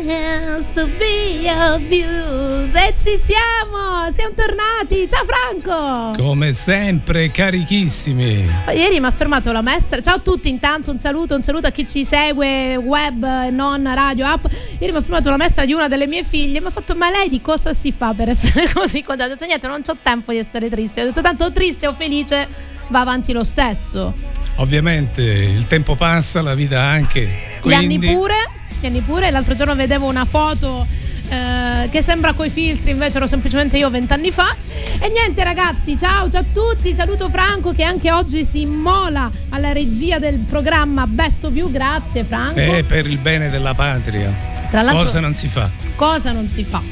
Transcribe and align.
Has 0.00 0.70
to 0.74 0.86
be 0.96 1.48
abused. 1.50 2.76
E 2.76 2.94
ci 2.96 3.16
siamo! 3.16 4.08
Siamo 4.12 4.32
tornati! 4.32 5.08
Ciao 5.08 5.24
Franco! 5.24 6.22
Come 6.22 6.52
sempre, 6.52 7.32
carichissimi. 7.32 8.48
Ieri 8.72 9.00
mi 9.00 9.06
ha 9.06 9.10
fermato 9.10 9.50
la 9.50 9.60
maestra. 9.60 10.00
Ciao 10.00 10.14
a 10.14 10.18
tutti, 10.20 10.48
intanto 10.48 10.92
un 10.92 11.00
saluto, 11.00 11.34
un 11.34 11.42
saluto 11.42 11.66
a 11.66 11.70
chi 11.70 11.84
ci 11.84 12.04
segue, 12.04 12.76
web 12.76 13.24
e 13.24 13.50
non 13.50 13.92
radio, 13.92 14.24
app. 14.26 14.44
Ieri 14.78 14.92
mi 14.92 14.98
ha 14.98 15.02
fermato 15.02 15.30
la 15.30 15.36
maestra 15.36 15.64
di 15.64 15.72
una 15.72 15.88
delle 15.88 16.06
mie 16.06 16.22
figlie. 16.22 16.60
Mi 16.60 16.68
ha 16.68 16.70
fatto, 16.70 16.94
ma 16.94 17.10
lei 17.10 17.28
di 17.28 17.40
cosa 17.40 17.72
si 17.72 17.90
fa 17.90 18.14
per 18.14 18.28
essere 18.28 18.70
così 18.72 19.02
contenta? 19.02 19.24
Ho 19.24 19.34
detto, 19.34 19.46
niente, 19.46 19.66
non 19.66 19.82
ho 19.84 19.96
tempo 20.00 20.30
di 20.30 20.38
essere 20.38 20.68
triste. 20.70 21.02
Ho 21.02 21.06
detto, 21.06 21.22
tanto 21.22 21.50
triste 21.50 21.88
o 21.88 21.92
felice 21.92 22.46
va 22.90 23.00
avanti 23.00 23.32
lo 23.32 23.42
stesso. 23.42 24.14
Ovviamente 24.58 25.22
il 25.22 25.66
tempo 25.66 25.96
passa, 25.96 26.40
la 26.40 26.54
vita 26.54 26.80
anche. 26.80 27.58
Gli 27.64 27.72
anni 27.72 27.98
quindi- 27.98 28.06
pure, 28.06 28.34
anni 28.86 29.00
pure. 29.00 29.30
L'altro 29.30 29.54
giorno 29.54 29.74
vedevo 29.74 30.06
una 30.06 30.24
foto 30.24 30.86
eh, 31.28 31.88
che 31.90 32.00
sembra 32.02 32.32
coi 32.32 32.48
filtri, 32.50 32.92
invece 32.92 33.18
ero 33.18 33.26
semplicemente 33.26 33.76
io 33.76 33.90
vent'anni 33.90 34.30
fa. 34.30 34.54
E 34.98 35.08
niente 35.10 35.44
ragazzi, 35.44 35.96
ciao, 35.96 36.28
ciao 36.30 36.40
a 36.40 36.44
tutti, 36.52 36.92
saluto 36.92 37.28
Franco 37.28 37.72
che 37.72 37.82
anche 37.82 38.10
oggi 38.10 38.44
si 38.44 38.62
immola 38.62 39.30
alla 39.50 39.72
regia 39.72 40.18
del 40.18 40.38
programma 40.38 41.06
Best 41.06 41.44
of 41.44 41.54
You, 41.54 41.70
grazie 41.70 42.24
Franco. 42.24 42.60
Eh, 42.60 42.84
per 42.84 43.06
il 43.06 43.18
bene 43.18 43.50
della 43.50 43.74
patria. 43.74 44.57
Tra 44.70 44.82
l'altro- 44.82 45.04
Cosa 45.04 45.20
non 45.20 45.34
si 45.34 45.48
fa? 45.48 45.70
Cosa 45.96 46.32
non 46.32 46.46
si 46.48 46.62
fa? 46.64 46.82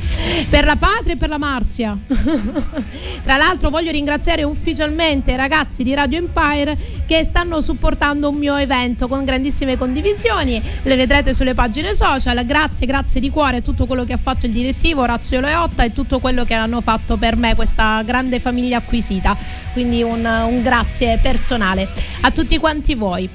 Per 0.48 0.64
la 0.64 0.77
patria 0.77 1.12
e 1.14 1.16
per 1.16 1.28
la 1.28 1.38
Marzia. 1.38 1.96
Tra 3.22 3.36
l'altro 3.36 3.70
voglio 3.70 3.91
ringraziare 3.91 4.42
ufficialmente 4.44 5.33
i 5.33 5.36
ragazzi 5.36 5.83
di 5.83 5.94
Radio 5.94 6.18
Empire 6.18 6.77
che 7.06 7.22
stanno 7.22 7.60
supportando 7.60 8.30
un 8.30 8.36
mio 8.36 8.56
evento 8.56 9.08
con 9.08 9.24
grandissime 9.24 9.77
condivisioni. 9.77 10.60
Le 10.83 10.96
vedrete 10.96 11.34
sulle 11.34 11.55
pagine 11.55 11.94
social. 11.94 12.44
Grazie, 12.46 12.86
grazie 12.86 13.20
di 13.20 13.30
cuore 13.30 13.58
a 13.58 13.60
tutto 13.60 13.86
quello 13.86 14.05
che 14.05 14.14
ha 14.14 14.18
fatto 14.18 14.46
il 14.46 14.52
direttivo 14.52 15.02
Orazio 15.02 15.40
Leotta 15.40 15.84
e 15.84 15.92
tutto 15.92 16.18
quello 16.18 16.44
che 16.44 16.55
hanno 16.55 16.80
fatto 16.80 17.16
per 17.16 17.36
me 17.36 17.55
questa 17.55 18.02
grande 18.02 18.40
famiglia 18.40 18.78
acquisita. 18.78 19.36
Quindi 19.72 20.02
un, 20.02 20.24
un 20.24 20.62
grazie 20.62 21.18
personale 21.22 21.88
a 22.22 22.30
tutti 22.30 22.58
quanti 22.58 22.94
voi. 22.94 23.28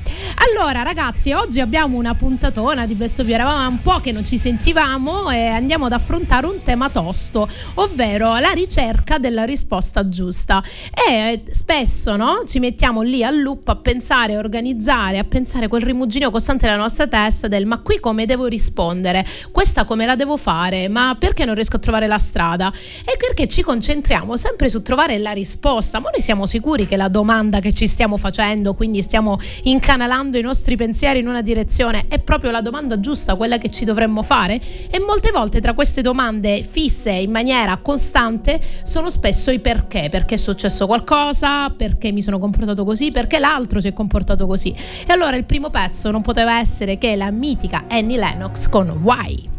Allora 0.49 0.81
ragazzi, 0.81 1.31
oggi 1.31 1.59
abbiamo 1.59 1.97
una 1.97 2.15
puntatona 2.15 2.85
di 2.85 2.95
Best 2.95 3.19
of. 3.19 3.27
Eravamo 3.27 3.69
un 3.69 3.81
po' 3.81 3.99
che 3.99 4.11
non 4.11 4.25
ci 4.25 4.30
sentivamo 4.37 5.29
e 5.29 5.47
andiamo 5.47 5.85
ad 5.85 5.93
affrontare 5.93 6.45
un 6.45 6.61
tema 6.63 6.89
tosto, 6.89 7.47
ovvero 7.75 8.37
la 8.37 8.51
ricerca 8.51 9.17
della 9.17 9.43
risposta 9.43 10.07
giusta. 10.07 10.63
E 11.07 11.43
spesso 11.51 12.15
no, 12.15 12.41
ci 12.45 12.59
mettiamo 12.59 13.01
lì 13.01 13.23
al 13.23 13.41
loop 13.41 13.67
a 13.69 13.75
pensare, 13.75 14.35
a 14.35 14.39
organizzare, 14.39 15.17
a 15.17 15.23
pensare 15.23 15.67
quel 15.67 15.81
rimuginio 15.81 16.31
costante 16.31 16.65
nella 16.65 16.77
nostra 16.77 17.07
testa 17.07 17.47
del 17.47 17.65
ma 17.65 17.79
qui 17.79 17.99
come 17.99 18.25
devo 18.25 18.47
rispondere? 18.47 19.25
Questa 19.51 19.85
come 19.85 20.05
la 20.05 20.15
devo 20.15 20.37
fare? 20.37 20.87
Ma 20.87 21.15
perché 21.17 21.45
non 21.45 21.55
riesco 21.55 21.77
a 21.77 21.79
trovare 21.79 22.07
la 22.07 22.17
strada? 22.17 22.71
E 23.05 23.17
perché 23.17 23.47
ci 23.47 23.61
concentriamo 23.61 24.37
sempre 24.37 24.69
su 24.69 24.81
trovare 24.81 25.17
la 25.19 25.31
risposta, 25.31 25.99
ma 25.99 26.09
noi 26.09 26.21
siamo 26.21 26.45
sicuri 26.45 26.85
che 26.85 26.97
la 26.97 27.07
domanda 27.07 27.59
che 27.59 27.73
ci 27.73 27.87
stiamo 27.87 28.17
facendo, 28.17 28.73
quindi 28.73 29.01
stiamo 29.01 29.39
incanalando 29.63 30.37
i 30.37 30.41
nostri 30.41 30.75
pensieri 30.75 31.19
in 31.19 31.27
una 31.27 31.41
direzione, 31.41 32.05
è 32.07 32.19
proprio 32.19 32.51
la 32.51 32.61
domanda 32.61 32.99
giusta, 32.99 33.35
quella 33.35 33.57
che 33.57 33.69
ci 33.69 33.85
dovremmo 33.85 34.20
fare? 34.21 34.59
E 34.89 34.99
molte 34.99 35.31
volte 35.31 35.61
tra 35.61 35.73
queste 35.73 36.01
domande 36.01 36.63
fisse 36.63 37.11
in 37.11 37.31
maniera 37.31 37.77
costante 37.77 38.59
sono 38.83 39.09
spesso 39.09 39.51
i 39.51 39.59
perché, 39.59 40.07
perché 40.09 40.35
è 40.35 40.37
successo 40.37 40.85
qualcosa, 40.85 41.69
perché 41.69 42.11
mi 42.11 42.21
sono 42.21 42.39
comportato 42.39 42.83
così, 42.83 43.11
perché 43.11 43.39
l'altro 43.39 43.79
si 43.79 43.87
è 43.87 43.93
comportato 43.93 44.47
così. 44.47 44.73
E 44.73 45.11
allora 45.11 45.35
il 45.35 45.45
primo 45.45 45.69
pezzo 45.69 46.11
non 46.11 46.21
poteva 46.21 46.59
essere 46.59 46.97
che 46.97 47.15
la 47.15 47.31
mitica 47.31 47.85
Annie 47.87 48.17
Lennox 48.17 48.67
con. 48.67 48.89
Why 49.01 49.49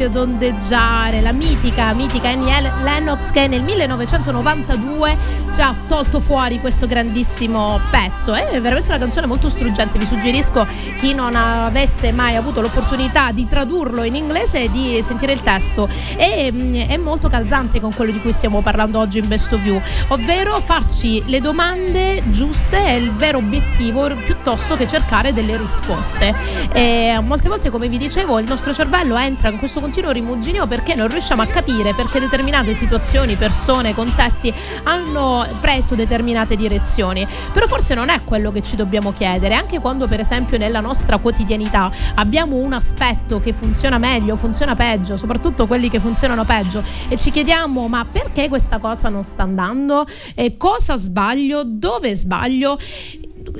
romantici 0.00 0.02
ad 0.02 0.16
ondeggiare. 0.16 1.20
La 1.20 1.32
mitica, 1.32 1.92
mitica 1.94 2.28
Annie 2.28 2.72
Lennox 2.82 3.30
che 3.30 3.46
nel 3.46 3.62
1992 3.62 5.16
ci 5.52 5.60
ha 5.60 5.74
tolto 5.88 6.20
fuori 6.20 6.60
questo 6.60 6.86
grandissimo 6.86 7.78
pezzo. 7.90 8.32
È 8.32 8.60
veramente 8.60 8.88
una 8.88 8.98
canzone 8.98 9.26
molto 9.26 9.48
struggente. 9.50 9.98
Vi 9.98 10.06
suggerisco 10.06 10.66
chi 10.98 11.12
non 11.12 11.34
avesse 11.36 12.12
mai 12.12 12.36
avuto 12.36 12.60
l'opportunità 12.60 13.32
di 13.32 13.46
tradurlo 13.46 14.02
in 14.02 14.14
inglese 14.14 14.70
di 14.70 15.00
sentire 15.02 15.32
il 15.32 15.42
testo. 15.42 15.88
E, 16.16 16.50
mm, 16.52 16.74
è 16.88 16.96
molto 16.96 17.28
calzante 17.28 17.80
con 17.80 17.94
quello 17.94 18.12
di 18.12 18.20
cui 18.20 18.32
stiamo 18.32 18.62
parlando 18.62 18.98
oggi 18.98 19.18
in 19.18 19.28
Best 19.28 19.52
of 19.52 19.64
You, 19.64 19.80
ovvero 20.08 20.60
farci 20.60 21.22
le 21.26 21.40
domande 21.40 22.22
giuste 22.30 22.84
è 22.84 22.92
il 22.92 23.12
vero 23.12 23.38
obiettivo 23.38 24.08
piuttosto 24.14 24.76
che 24.76 24.86
cercare 24.86 25.32
delle 25.32 25.56
risposte. 25.56 26.34
E 26.72 27.18
molte 27.22 27.48
volte, 27.48 27.70
come 27.70 27.88
vi 27.88 27.98
dicevo, 27.98 28.38
il 28.38 28.46
nostro 28.46 28.72
cervello 28.72 29.16
entra 29.16 29.48
in 29.50 29.58
questo 29.58 29.80
continuo 29.90 30.12
rimuginio 30.12 30.68
perché 30.68 30.94
non 30.94 31.08
riusciamo 31.08 31.42
a 31.42 31.46
capire 31.46 31.94
perché 31.94 32.20
determinate 32.20 32.74
situazioni, 32.74 33.34
persone, 33.34 33.92
contesti 33.92 34.54
hanno 34.84 35.44
preso 35.58 35.96
determinate 35.96 36.54
direzioni. 36.54 37.26
Però 37.52 37.66
forse 37.66 37.94
non 37.94 38.08
è 38.08 38.22
quello 38.22 38.52
che 38.52 38.62
ci 38.62 38.76
dobbiamo 38.76 39.12
chiedere, 39.12 39.54
anche 39.54 39.80
quando 39.80 40.06
per 40.06 40.20
esempio 40.20 40.58
nella 40.58 40.78
nostra 40.78 41.18
quotidianità 41.18 41.90
abbiamo 42.14 42.54
un 42.54 42.72
aspetto 42.72 43.40
che 43.40 43.52
funziona 43.52 43.98
meglio, 43.98 44.36
funziona 44.36 44.76
peggio, 44.76 45.16
soprattutto 45.16 45.66
quelli 45.66 45.90
che 45.90 45.98
funzionano 45.98 46.44
peggio 46.44 46.84
e 47.08 47.16
ci 47.16 47.32
chiediamo 47.32 47.88
ma 47.88 48.04
perché 48.04 48.48
questa 48.48 48.78
cosa 48.78 49.08
non 49.08 49.24
sta 49.24 49.42
andando? 49.42 50.06
E 50.36 50.56
cosa 50.56 50.94
sbaglio? 50.94 51.64
Dove 51.64 52.14
sbaglio? 52.14 52.78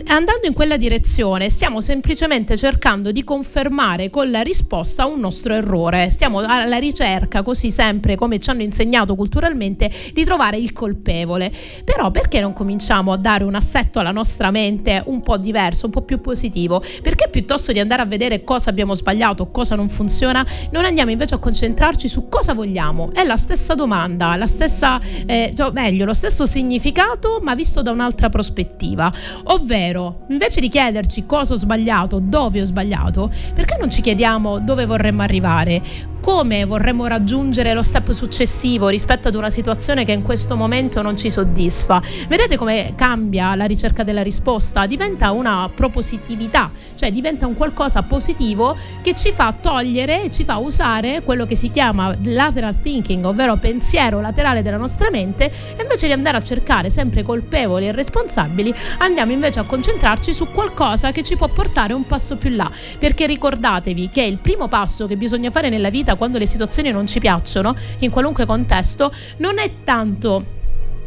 Andando 0.07 0.47
in 0.47 0.53
quella 0.53 0.77
direzione 0.77 1.51
stiamo 1.51 1.81
semplicemente 1.81 2.57
cercando 2.57 3.13
di 3.13 3.25
confermare 3.25 4.11
con 4.11 4.31
la 4.31 4.41
risposta 4.41 5.07
un 5.07 5.21
nostro 5.21 5.55
errore. 5.55 6.11
Stiamo 6.11 6.39
alla 6.39 6.79
ricerca, 6.79 7.43
così 7.43 7.71
sempre 7.71 8.17
come 8.17 8.39
ci 8.39 8.51
hanno 8.51 8.63
insegnato 8.63 9.15
culturalmente, 9.15 9.91
di 10.13 10.25
trovare 10.25 10.57
il 10.57 10.73
colpevole. 10.73 11.53
Però 11.85 12.11
perché 12.11 12.41
non 12.41 12.53
cominciamo 12.53 13.13
a 13.13 13.17
dare 13.17 13.45
un 13.45 13.55
assetto 13.55 13.99
alla 13.99 14.13
nostra 14.13 14.51
mente 14.51 15.03
un 15.07 15.21
po' 15.21 15.37
diverso, 15.37 15.87
un 15.87 15.93
po' 15.93 16.03
più 16.03 16.21
positivo? 16.21 16.83
Perché 17.03 17.29
piuttosto 17.29 17.73
di 17.73 17.81
andare 17.81 18.03
a 18.03 18.07
vedere 18.07 18.45
cosa 18.45 18.71
abbiamo 18.71 18.95
sbagliato, 18.95 19.51
cosa 19.51 19.75
non 19.75 19.89
funziona, 19.89 20.47
non 20.71 20.85
andiamo 20.85 21.11
invece 21.11 21.35
a 21.35 21.39
concentrarci 21.39 22.09
su 22.09 22.29
cosa 22.29 22.55
vogliamo? 22.55 23.13
È 23.13 23.25
la 23.25 23.37
stessa 23.37 23.75
domanda, 23.75 24.37
la 24.37 24.47
stessa, 24.47 25.01
eh, 25.27 25.53
cioè, 25.57 25.73
meglio, 25.73 26.05
lo 26.05 26.15
stesso 26.15 26.47
significato, 26.47 27.41
ma 27.43 27.55
visto 27.55 27.83
da 27.83 27.91
un'altra 27.91 28.29
prospettiva. 28.29 29.13
Ovvero 29.45 29.79
Ovvero, 29.81 30.27
invece 30.29 30.61
di 30.61 30.69
chiederci 30.69 31.25
cosa 31.25 31.55
ho 31.55 31.57
sbagliato, 31.57 32.19
dove 32.21 32.61
ho 32.61 32.67
sbagliato, 32.67 33.31
perché 33.55 33.79
non 33.79 33.91
ci 33.91 34.03
chiediamo 34.03 34.61
dove 34.61 34.85
vorremmo 34.85 35.23
arrivare? 35.23 35.81
come 36.21 36.65
vorremmo 36.65 37.07
raggiungere 37.07 37.73
lo 37.73 37.83
step 37.83 38.11
successivo 38.11 38.89
rispetto 38.89 39.29
ad 39.29 39.35
una 39.35 39.51
situazione 39.51 40.05
che 40.05 40.13
in 40.13 40.23
questo 40.23 40.55
momento 40.55 41.03
non 41.03 41.17
ci 41.17 41.31
soddisfa. 41.31 42.01
Vedete 42.29 42.57
come 42.57 42.93
cambia 42.95 43.55
la 43.55 43.65
ricerca 43.65 44.05
della 44.05 44.23
risposta? 44.23 44.87
Diventa 44.87 45.31
una 45.33 45.71
propositività, 45.75 46.71
cioè 46.95 47.11
diventa 47.11 47.47
un 47.47 47.57
qualcosa 47.57 48.03
positivo 48.03 48.77
che 49.03 49.15
ci 49.15 49.33
fa 49.33 49.55
togliere 49.59 50.25
e 50.25 50.31
ci 50.31 50.45
fa 50.45 50.59
usare 50.59 51.23
quello 51.23 51.47
che 51.47 51.57
si 51.57 51.71
chiama 51.71 52.15
lateral 52.25 52.81
thinking, 52.81 53.25
ovvero 53.25 53.57
pensiero 53.57 54.21
laterale 54.21 54.63
della 54.63 54.77
nostra 54.77 55.11
mente, 55.11 55.51
e 55.77 55.83
invece 55.83 56.07
di 56.07 56.13
andare 56.13 56.37
a 56.37 56.43
cercare 56.43 56.91
sempre 56.91 57.23
colpevoli 57.23 57.87
e 57.87 57.93
responsabili, 57.93 58.75
andiamo 58.99 59.33
invece 59.33 59.61
a 59.61 59.65
concentrarci 59.71 60.35
su 60.35 60.49
qualcosa 60.49 61.13
che 61.13 61.23
ci 61.23 61.37
può 61.37 61.47
portare 61.47 61.93
un 61.93 62.05
passo 62.05 62.37
più 62.37 62.51
là, 62.51 62.69
perché 62.99 63.27
ricordatevi 63.27 64.11
che 64.11 64.23
il 64.23 64.39
primo 64.39 64.67
passo 64.67 65.07
che 65.07 65.17
bisogna 65.17 65.53
fare 65.53 65.69
nella 65.69 65.91
vita 65.91 66.17
quando 66.17 66.39
le 66.39 66.47
situazioni 66.47 66.91
non 66.91 67.07
ci 67.07 67.21
piacciono, 67.21 67.77
in 68.01 68.11
qualunque 68.11 68.47
contesto, 68.47 69.13
non 69.37 69.61
è 69.61 69.85
tanto 69.85 70.59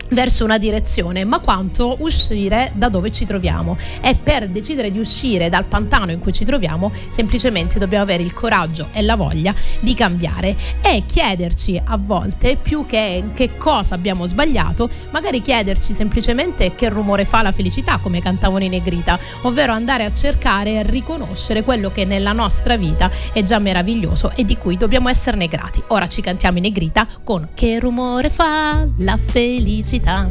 verso 0.10 0.44
una 0.44 0.58
direzione, 0.58 1.24
ma 1.26 1.40
quanto 1.40 1.98
uscire 2.00 2.72
da 2.76 2.90
dove 2.90 3.10
ci 3.12 3.26
troviamo. 3.26 3.78
E 4.02 4.16
per 4.16 4.50
decidere 4.50 4.92
di 4.92 5.00
uscire 5.00 5.50
dal 5.50 5.66
pantano 5.66 6.12
in 6.12 6.20
cui 6.20 6.32
ci 6.32 6.46
troviamo, 6.46 6.92
semplicemente 7.08 7.80
dobbiamo 7.80 8.04
avere 8.04 8.24
il 8.24 8.34
coraggio 8.34 8.90
e 8.92 9.02
la 9.02 9.16
voglia 9.16 9.54
di 9.80 9.94
cambiare 9.94 10.56
e 10.82 11.04
chiederci 11.06 11.82
a 11.84 11.98
volte 11.98 12.58
più 12.58 12.86
che 12.86 13.24
che 13.34 13.58
cosa 13.58 13.96
abbiamo 13.96 14.26
sbagliato, 14.26 14.90
magari 15.12 15.42
chiederci 15.42 15.94
semplicemente 15.94 16.76
che 16.76 16.90
rumore 16.90 17.26
fa 17.26 17.42
la 17.42 17.52
felicità, 17.52 17.98
come 17.98 18.22
cantavano 18.22 18.64
i 18.64 18.70
Negrita, 18.70 19.18
ovvero 19.42 19.74
andare 19.74 20.06
a 20.06 20.14
cercare 20.14 20.74
e 20.74 20.84
riconoscere 20.84 21.64
quello 21.64 21.92
che 21.92 22.06
nella 22.06 22.34
nostra 22.34 22.78
vita 22.78 23.10
è 23.32 23.44
già 23.44 23.60
meraviglioso 23.60 24.32
e 24.36 24.44
di 24.44 24.58
cui 24.58 24.78
dobbiamo 24.78 25.10
esserne 25.10 25.48
grati. 25.48 25.82
Ora 25.88 26.08
ci 26.08 26.22
cantiamo 26.22 26.58
i 26.58 26.62
Negrita 26.62 27.08
con 27.24 27.50
Che 27.54 27.80
rumore 27.80 28.30
fa 28.30 28.86
la 28.98 29.18
felicità 29.18 29.93
felicità. 29.94 30.28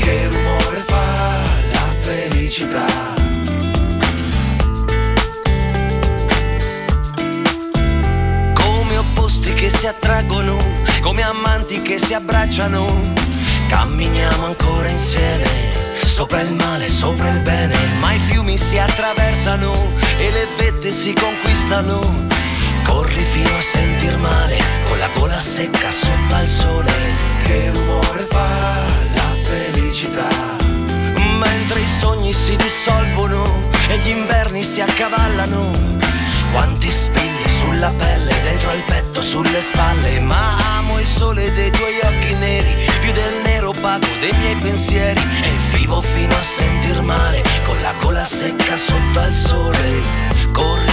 Che 0.00 0.28
rumore 0.28 0.82
fa 0.86 1.04
la 1.72 1.94
felicità? 2.00 2.86
Come 8.54 8.96
opposti 8.96 9.52
che 9.52 9.70
si 9.70 9.86
attraggono, 9.86 10.56
come 11.00 11.22
amanti 11.22 11.80
che 11.82 11.98
si 11.98 12.14
abbracciano, 12.14 13.12
camminiamo 13.68 14.46
ancora 14.46 14.88
insieme. 14.88 15.89
Sopra 16.04 16.40
il 16.40 16.52
male, 16.52 16.88
sopra 16.88 17.30
il 17.30 17.40
bene, 17.40 17.74
ma 17.98 18.12
i 18.12 18.18
fiumi 18.18 18.58
si 18.58 18.78
attraversano 18.78 19.88
e 20.18 20.30
le 20.30 20.46
vette 20.58 20.92
si 20.92 21.14
conquistano. 21.14 22.26
Corri 22.84 23.24
fino 23.24 23.56
a 23.56 23.60
sentir 23.60 24.18
male, 24.18 24.58
con 24.88 24.98
la 24.98 25.08
gola 25.14 25.40
secca 25.40 25.90
sotto 25.90 26.34
al 26.34 26.46
sole. 26.46 26.92
Che 27.44 27.70
rumore 27.72 28.26
fa 28.28 28.48
la 29.14 29.34
felicità? 29.44 30.28
Mentre 31.38 31.80
i 31.80 31.86
sogni 31.86 32.32
si 32.32 32.54
dissolvono 32.56 33.70
e 33.88 33.98
gli 33.98 34.08
inverni 34.08 34.62
si 34.62 34.80
accavallano. 34.80 35.98
Quanti 36.52 36.90
spilli 36.90 37.48
sulla 37.48 37.92
pelle, 37.96 38.34
dentro 38.42 38.72
il 38.72 38.82
petto, 38.82 39.22
sulle 39.22 39.60
spalle. 39.62 40.20
Ma 40.20 40.76
amo 40.76 40.98
opaco 43.90 44.14
dei 44.20 44.32
miei 44.38 44.56
pensieri. 44.56 45.20
E 45.20 45.76
vivo 45.76 46.00
fino 46.00 46.34
a 46.34 46.42
sentir 46.42 47.02
male, 47.02 47.42
con 47.64 47.80
la 47.82 47.92
gola 48.00 48.24
secca 48.24 48.76
sotto 48.76 49.18
al 49.18 49.34
sole. 49.34 50.02
Corri 50.52 50.89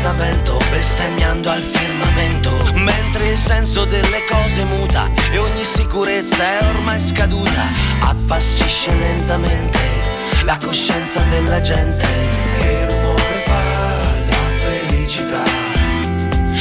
senza 0.00 0.12
vento, 0.14 0.58
bestemmiando 0.70 1.50
al 1.50 1.60
firmamento, 1.60 2.50
mentre 2.72 3.32
il 3.32 3.36
senso 3.36 3.84
delle 3.84 4.24
cose 4.24 4.64
muta 4.64 5.10
e 5.30 5.36
ogni 5.36 5.62
sicurezza 5.62 6.58
è 6.58 6.64
ormai 6.68 6.98
scaduta, 6.98 7.64
appassisce 8.00 8.94
lentamente 8.94 9.78
la 10.44 10.56
coscienza 10.56 11.20
della 11.24 11.60
gente. 11.60 12.06
Che 12.56 12.86
rumore 12.86 13.42
fa 13.44 13.60
la 14.30 14.88
felicità? 14.88 15.42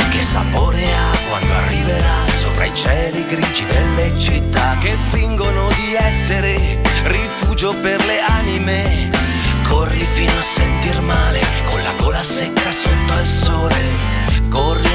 Che 0.09 0.21
sapore 0.21 0.83
ha 0.83 1.17
quando 1.29 1.53
arriverà 1.53 2.27
sopra 2.39 2.65
i 2.65 2.75
cieli 2.75 3.25
grigi 3.25 3.65
delle 3.65 4.19
città 4.19 4.75
che 4.81 4.97
fingono 5.11 5.69
di 5.77 5.95
essere 5.95 6.81
rifugio 7.03 7.73
per 7.79 8.03
le 8.03 8.19
anime. 8.19 9.09
Corri 9.65 10.05
fino 10.13 10.37
a 10.37 10.41
sentir 10.41 10.99
male 10.99 11.59
con 11.99 12.13
la 12.13 12.19
gola 12.19 12.23
secca 12.23 12.71
sotto 12.71 13.13
al 13.13 13.27
sole. 13.27 13.75
Corri 14.49 14.89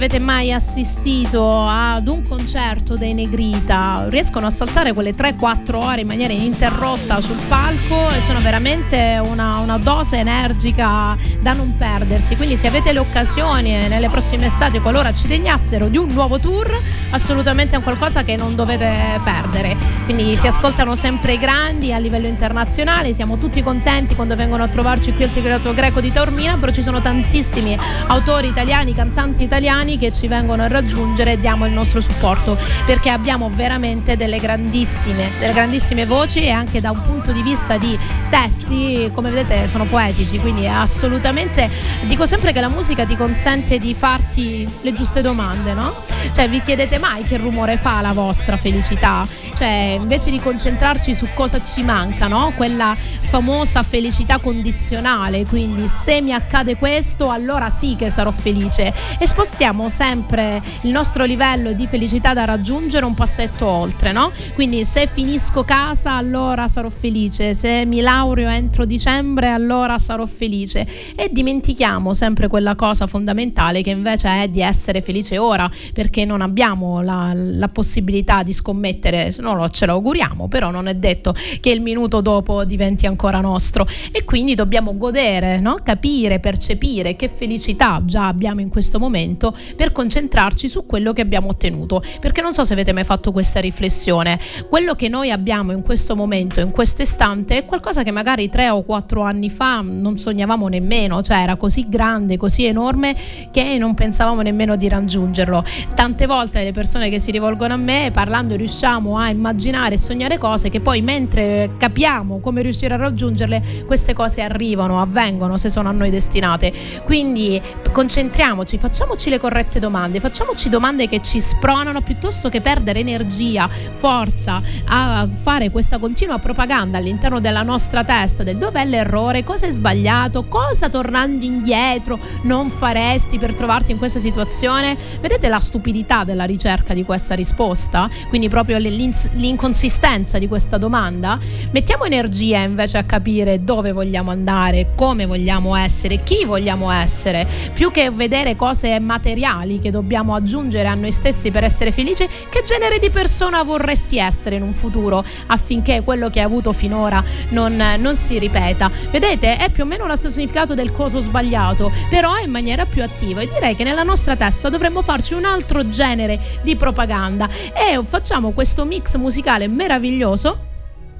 avete 0.00 0.18
mai 0.18 0.50
assistito 0.50 1.66
ad 1.66 2.08
un 2.08 2.26
concerto 2.26 2.96
dei 2.96 3.12
Negrita, 3.12 4.06
riescono 4.08 4.46
a 4.46 4.50
saltare 4.50 4.94
quelle 4.94 5.14
3-4 5.14 5.74
ore 5.74 6.00
in 6.00 6.06
maniera 6.06 6.32
ininterrotta 6.32 7.20
sul 7.20 7.36
palco 7.48 8.08
e 8.08 8.20
sono 8.22 8.40
veramente 8.40 9.20
una, 9.22 9.58
una 9.58 9.76
dose 9.76 10.16
energica 10.16 11.14
da 11.40 11.52
non 11.52 11.76
perdersi. 11.76 12.34
Quindi 12.34 12.56
se 12.56 12.66
avete 12.66 12.94
le 12.94 13.00
occasioni 13.00 13.74
e 13.74 13.88
nelle 13.88 14.08
prossime 14.08 14.46
estate, 14.46 14.80
qualora 14.80 15.12
ci 15.12 15.28
degnassero 15.28 15.88
di 15.88 15.98
un 15.98 16.08
nuovo 16.08 16.38
tour, 16.38 16.74
assolutamente 17.10 17.74
è 17.74 17.76
un 17.76 17.82
qualcosa 17.82 18.22
che 18.22 18.36
non 18.36 18.54
dovete 18.54 19.20
perdere. 19.22 19.76
Quindi 20.06 20.34
si 20.38 20.46
ascoltano 20.46 20.94
sempre 20.94 21.34
i 21.34 21.38
grandi 21.38 21.92
a 21.92 21.98
livello 21.98 22.26
internazionale, 22.26 23.12
siamo 23.12 23.36
tutti 23.36 23.62
contenti 23.62 24.14
quando 24.14 24.34
vengono 24.34 24.62
a 24.62 24.68
trovarci 24.68 25.12
qui 25.12 25.24
al 25.24 25.30
Teatro 25.30 25.74
Greco 25.74 26.00
di 26.00 26.10
Taormina, 26.10 26.56
però 26.56 26.72
ci 26.72 26.80
sono 26.80 27.02
tantissimi 27.02 27.76
autori 28.06 28.48
italiani, 28.48 28.94
cantanti 28.94 29.42
italiani 29.42 29.88
che 29.98 30.12
ci 30.12 30.28
vengono 30.28 30.62
a 30.62 30.68
raggiungere 30.68 31.32
e 31.32 31.40
diamo 31.40 31.66
il 31.66 31.72
nostro 31.72 32.00
supporto 32.00 32.56
perché 32.86 33.10
abbiamo 33.10 33.50
veramente 33.52 34.16
delle 34.16 34.38
grandissime, 34.38 35.30
delle 35.38 35.52
grandissime 35.52 36.06
voci 36.06 36.42
e 36.42 36.50
anche 36.50 36.80
da 36.80 36.90
un 36.90 37.02
punto 37.02 37.32
di 37.32 37.42
vista 37.42 37.76
di 37.76 37.98
testi, 38.28 39.10
come 39.12 39.30
vedete, 39.30 39.68
sono 39.68 39.84
poetici, 39.84 40.38
quindi 40.38 40.64
è 40.64 40.68
assolutamente 40.68 41.70
dico 42.06 42.26
sempre 42.26 42.52
che 42.52 42.60
la 42.60 42.68
musica 42.68 43.04
ti 43.04 43.16
consente 43.16 43.78
di 43.78 43.94
farti 43.94 44.68
le 44.80 44.94
giuste 44.94 45.20
domande, 45.20 45.72
no? 45.74 45.94
Cioè 46.32 46.48
vi 46.48 46.62
chiedete 46.62 46.98
mai 46.98 47.24
che 47.24 47.36
rumore 47.36 47.76
fa 47.76 48.00
la 48.00 48.12
vostra 48.12 48.56
felicità? 48.56 49.26
Cioè, 49.54 49.96
invece 49.98 50.30
di 50.30 50.40
concentrarci 50.40 51.14
su 51.14 51.28
cosa 51.34 51.62
ci 51.62 51.82
manca, 51.82 52.26
no? 52.26 52.52
Quella 52.56 52.96
famosa 52.96 53.82
felicità 53.82 54.38
condizionale, 54.38 55.44
quindi 55.44 55.88
se 55.88 56.20
mi 56.20 56.32
accade 56.32 56.76
questo, 56.76 57.30
allora 57.30 57.70
sì 57.70 57.96
che 57.96 58.10
sarò 58.10 58.30
felice. 58.30 58.92
E 59.18 59.26
spostiamo 59.26 59.79
sempre 59.88 60.62
il 60.82 60.90
nostro 60.90 61.24
livello 61.24 61.72
di 61.72 61.86
felicità 61.86 62.34
da 62.34 62.44
raggiungere 62.44 63.04
un 63.04 63.14
passetto 63.14 63.66
oltre, 63.66 64.12
no? 64.12 64.30
Quindi 64.54 64.84
se 64.84 65.06
finisco 65.06 65.64
casa, 65.64 66.14
allora 66.14 66.68
sarò 66.68 66.88
felice, 66.88 67.54
se 67.54 67.84
mi 67.84 68.00
laureo 68.00 68.48
entro 68.48 68.84
dicembre, 68.84 69.48
allora 69.48 69.98
sarò 69.98 70.26
felice. 70.26 70.86
E 71.14 71.30
dimentichiamo 71.32 72.14
sempre 72.14 72.48
quella 72.48 72.74
cosa 72.74 73.06
fondamentale 73.06 73.82
che 73.82 73.90
invece 73.90 74.42
è 74.42 74.48
di 74.48 74.60
essere 74.60 75.00
felice 75.00 75.38
ora, 75.38 75.70
perché 75.92 76.24
non 76.24 76.40
abbiamo 76.40 77.00
la, 77.02 77.32
la 77.34 77.68
possibilità 77.68 78.42
di 78.42 78.52
scommettere, 78.52 79.34
non 79.38 79.56
lo, 79.56 79.68
ce 79.68 79.86
lo 79.86 79.92
auguriamo, 79.92 80.48
però 80.48 80.70
non 80.70 80.88
è 80.88 80.94
detto 80.94 81.34
che 81.60 81.70
il 81.70 81.80
minuto 81.80 82.20
dopo 82.20 82.64
diventi 82.64 83.06
ancora 83.06 83.40
nostro. 83.40 83.86
E 84.12 84.24
quindi 84.24 84.54
dobbiamo 84.54 84.96
godere, 84.96 85.60
no? 85.60 85.76
capire, 85.82 86.40
percepire 86.40 87.16
che 87.16 87.28
felicità 87.28 88.00
già 88.04 88.26
abbiamo 88.26 88.60
in 88.60 88.68
questo 88.68 88.98
momento 88.98 89.54
per 89.76 89.92
concentrarci 89.92 90.68
su 90.68 90.86
quello 90.86 91.12
che 91.12 91.20
abbiamo 91.20 91.48
ottenuto. 91.48 92.02
Perché 92.20 92.40
non 92.40 92.52
so 92.52 92.64
se 92.64 92.72
avete 92.72 92.92
mai 92.92 93.04
fatto 93.04 93.32
questa 93.32 93.60
riflessione, 93.60 94.38
quello 94.68 94.94
che 94.94 95.08
noi 95.08 95.30
abbiamo 95.30 95.72
in 95.72 95.82
questo 95.82 96.16
momento, 96.16 96.60
in 96.60 96.70
questo 96.70 97.02
istante, 97.02 97.58
è 97.58 97.64
qualcosa 97.64 98.02
che 98.02 98.10
magari 98.10 98.48
tre 98.48 98.68
o 98.70 98.82
quattro 98.82 99.22
anni 99.22 99.50
fa 99.50 99.80
non 99.82 100.16
sognavamo 100.16 100.68
nemmeno, 100.68 101.22
cioè 101.22 101.38
era 101.38 101.56
così 101.56 101.88
grande, 101.88 102.36
così 102.36 102.64
enorme 102.64 103.14
che 103.50 103.76
non 103.78 103.94
pensavamo 103.94 104.42
nemmeno 104.42 104.76
di 104.76 104.88
raggiungerlo. 104.88 105.64
Tante 105.94 106.26
volte 106.26 106.62
le 106.62 106.72
persone 106.72 107.10
che 107.10 107.18
si 107.18 107.30
rivolgono 107.30 107.74
a 107.74 107.76
me 107.76 108.10
parlando 108.12 108.56
riusciamo 108.56 109.18
a 109.18 109.28
immaginare 109.30 109.94
e 109.94 109.98
sognare 109.98 110.38
cose 110.38 110.68
che 110.68 110.80
poi 110.80 111.02
mentre 111.02 111.72
capiamo 111.76 112.40
come 112.40 112.62
riuscire 112.62 112.94
a 112.94 112.96
raggiungerle, 112.96 113.84
queste 113.86 114.12
cose 114.14 114.40
arrivano, 114.40 115.00
avvengono 115.00 115.56
se 115.58 115.68
sono 115.68 115.88
a 115.88 115.92
noi 115.92 116.10
destinate. 116.10 116.72
Quindi 117.04 117.60
concentriamoci, 117.92 118.78
facciamoci 118.78 119.30
le 119.30 119.38
corrette 119.38 119.49
domande, 119.80 120.20
facciamoci 120.20 120.68
domande 120.68 121.08
che 121.08 121.20
ci 121.22 121.40
spronano 121.40 122.02
piuttosto 122.02 122.48
che 122.48 122.60
perdere 122.60 123.00
energia, 123.00 123.68
forza 123.68 124.62
a 124.84 125.28
fare 125.28 125.70
questa 125.70 125.98
continua 125.98 126.38
propaganda 126.38 126.98
all'interno 126.98 127.40
della 127.40 127.62
nostra 127.62 128.04
testa 128.04 128.44
del 128.44 128.58
dov'è 128.58 128.84
l'errore, 128.84 129.42
cosa 129.42 129.66
è 129.66 129.70
sbagliato, 129.70 130.44
cosa 130.46 130.88
tornando 130.88 131.44
indietro 131.44 132.18
non 132.42 132.70
faresti 132.70 133.38
per 133.38 133.54
trovarti 133.54 133.90
in 133.90 133.98
questa 133.98 134.20
situazione. 134.20 134.96
Vedete 135.20 135.48
la 135.48 135.58
stupidità 135.58 136.22
della 136.22 136.44
ricerca 136.44 136.94
di 136.94 137.04
questa 137.04 137.34
risposta? 137.34 138.08
Quindi 138.28 138.48
proprio 138.48 138.78
l'inconsistenza 138.78 140.38
di 140.38 140.46
questa 140.46 140.78
domanda? 140.78 141.38
Mettiamo 141.72 142.04
energia 142.04 142.60
invece 142.60 142.98
a 142.98 143.04
capire 143.04 143.64
dove 143.64 143.90
vogliamo 143.90 144.30
andare, 144.30 144.92
come 144.94 145.26
vogliamo 145.26 145.74
essere, 145.74 146.22
chi 146.22 146.44
vogliamo 146.44 146.90
essere, 146.92 147.48
più 147.74 147.90
che 147.90 148.10
vedere 148.10 148.54
cose 148.54 149.00
materiali 149.00 149.38
che 149.80 149.90
dobbiamo 149.90 150.34
aggiungere 150.34 150.86
a 150.86 150.94
noi 150.94 151.12
stessi 151.12 151.50
per 151.50 151.64
essere 151.64 151.92
felici, 151.92 152.28
che 152.48 152.62
genere 152.62 152.98
di 152.98 153.10
persona 153.10 153.62
vorresti 153.62 154.18
essere 154.18 154.56
in 154.56 154.62
un 154.62 154.74
futuro 154.74 155.24
affinché 155.46 156.02
quello 156.02 156.28
che 156.28 156.40
hai 156.40 156.44
avuto 156.44 156.72
finora 156.72 157.24
non, 157.50 157.82
non 157.98 158.16
si 158.16 158.38
ripeta? 158.38 158.90
Vedete, 159.10 159.56
è 159.56 159.70
più 159.70 159.84
o 159.84 159.86
meno 159.86 160.06
lo 160.06 160.14
stesso 160.16 160.34
significato 160.34 160.74
del 160.74 160.92
coso 160.92 161.20
sbagliato, 161.20 161.90
però 162.10 162.36
in 162.38 162.50
maniera 162.50 162.84
più 162.84 163.02
attiva 163.02 163.40
e 163.40 163.48
direi 163.48 163.74
che 163.74 163.84
nella 163.84 164.02
nostra 164.02 164.36
testa 164.36 164.68
dovremmo 164.68 165.00
farci 165.00 165.32
un 165.32 165.46
altro 165.46 165.88
genere 165.88 166.38
di 166.62 166.76
propaganda 166.76 167.48
e 167.72 167.98
facciamo 168.04 168.52
questo 168.52 168.84
mix 168.84 169.16
musicale 169.16 169.68
meraviglioso 169.68 170.68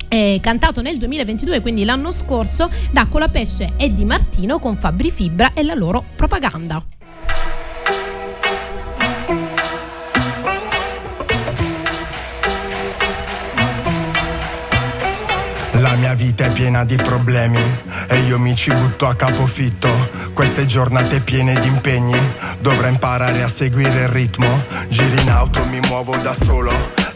eh, 0.08 0.40
cantato 0.42 0.82
nel 0.82 0.98
2022, 0.98 1.60
quindi 1.60 1.84
l'anno 1.84 2.10
scorso, 2.10 2.68
da 2.90 3.06
Colapesce 3.06 3.74
e 3.76 3.92
Di 3.92 4.04
Martino 4.04 4.58
con 4.58 4.76
Fabri 4.76 5.10
Fibra 5.10 5.52
e 5.54 5.62
la 5.62 5.74
loro 5.74 6.04
propaganda. 6.16 7.00
Mia 16.11 16.14
vita 16.14 16.45
è 16.47 16.50
piena 16.50 16.85
di 16.85 16.97
problemi 16.97 17.61
e 18.09 18.19
io 18.21 18.38
mi 18.38 18.57
ci 18.57 18.73
butto 18.73 19.07
a 19.07 19.14
capofitto. 19.14 20.11
Queste 20.33 20.67
giornate 20.67 21.21
piene 21.21 21.61
di 21.61 21.69
impegni, 21.69 22.19
dovrei 22.59 22.90
imparare 22.90 23.43
a 23.43 23.49
seguire 23.49 24.02
il 24.02 24.09
ritmo. 24.09 24.64
Giri 24.88 25.21
in 25.21 25.31
auto, 25.31 25.64
mi 25.67 25.79
muovo 25.81 26.17
da 26.17 26.35
solo, 26.35 26.73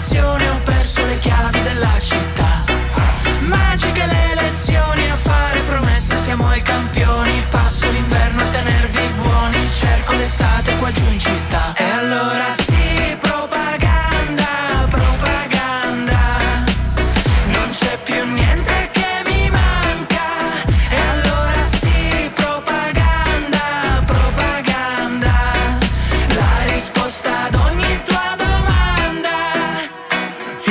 immaginazione 0.00 0.48
ho 0.48 0.58
perso 0.64 0.79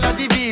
come 0.00 0.14
chi 0.14 0.26
ha 0.26 0.26
la 0.38 0.45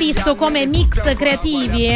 visto 0.00 0.34
come 0.34 0.64
mix 0.64 1.12
creativi? 1.14 1.86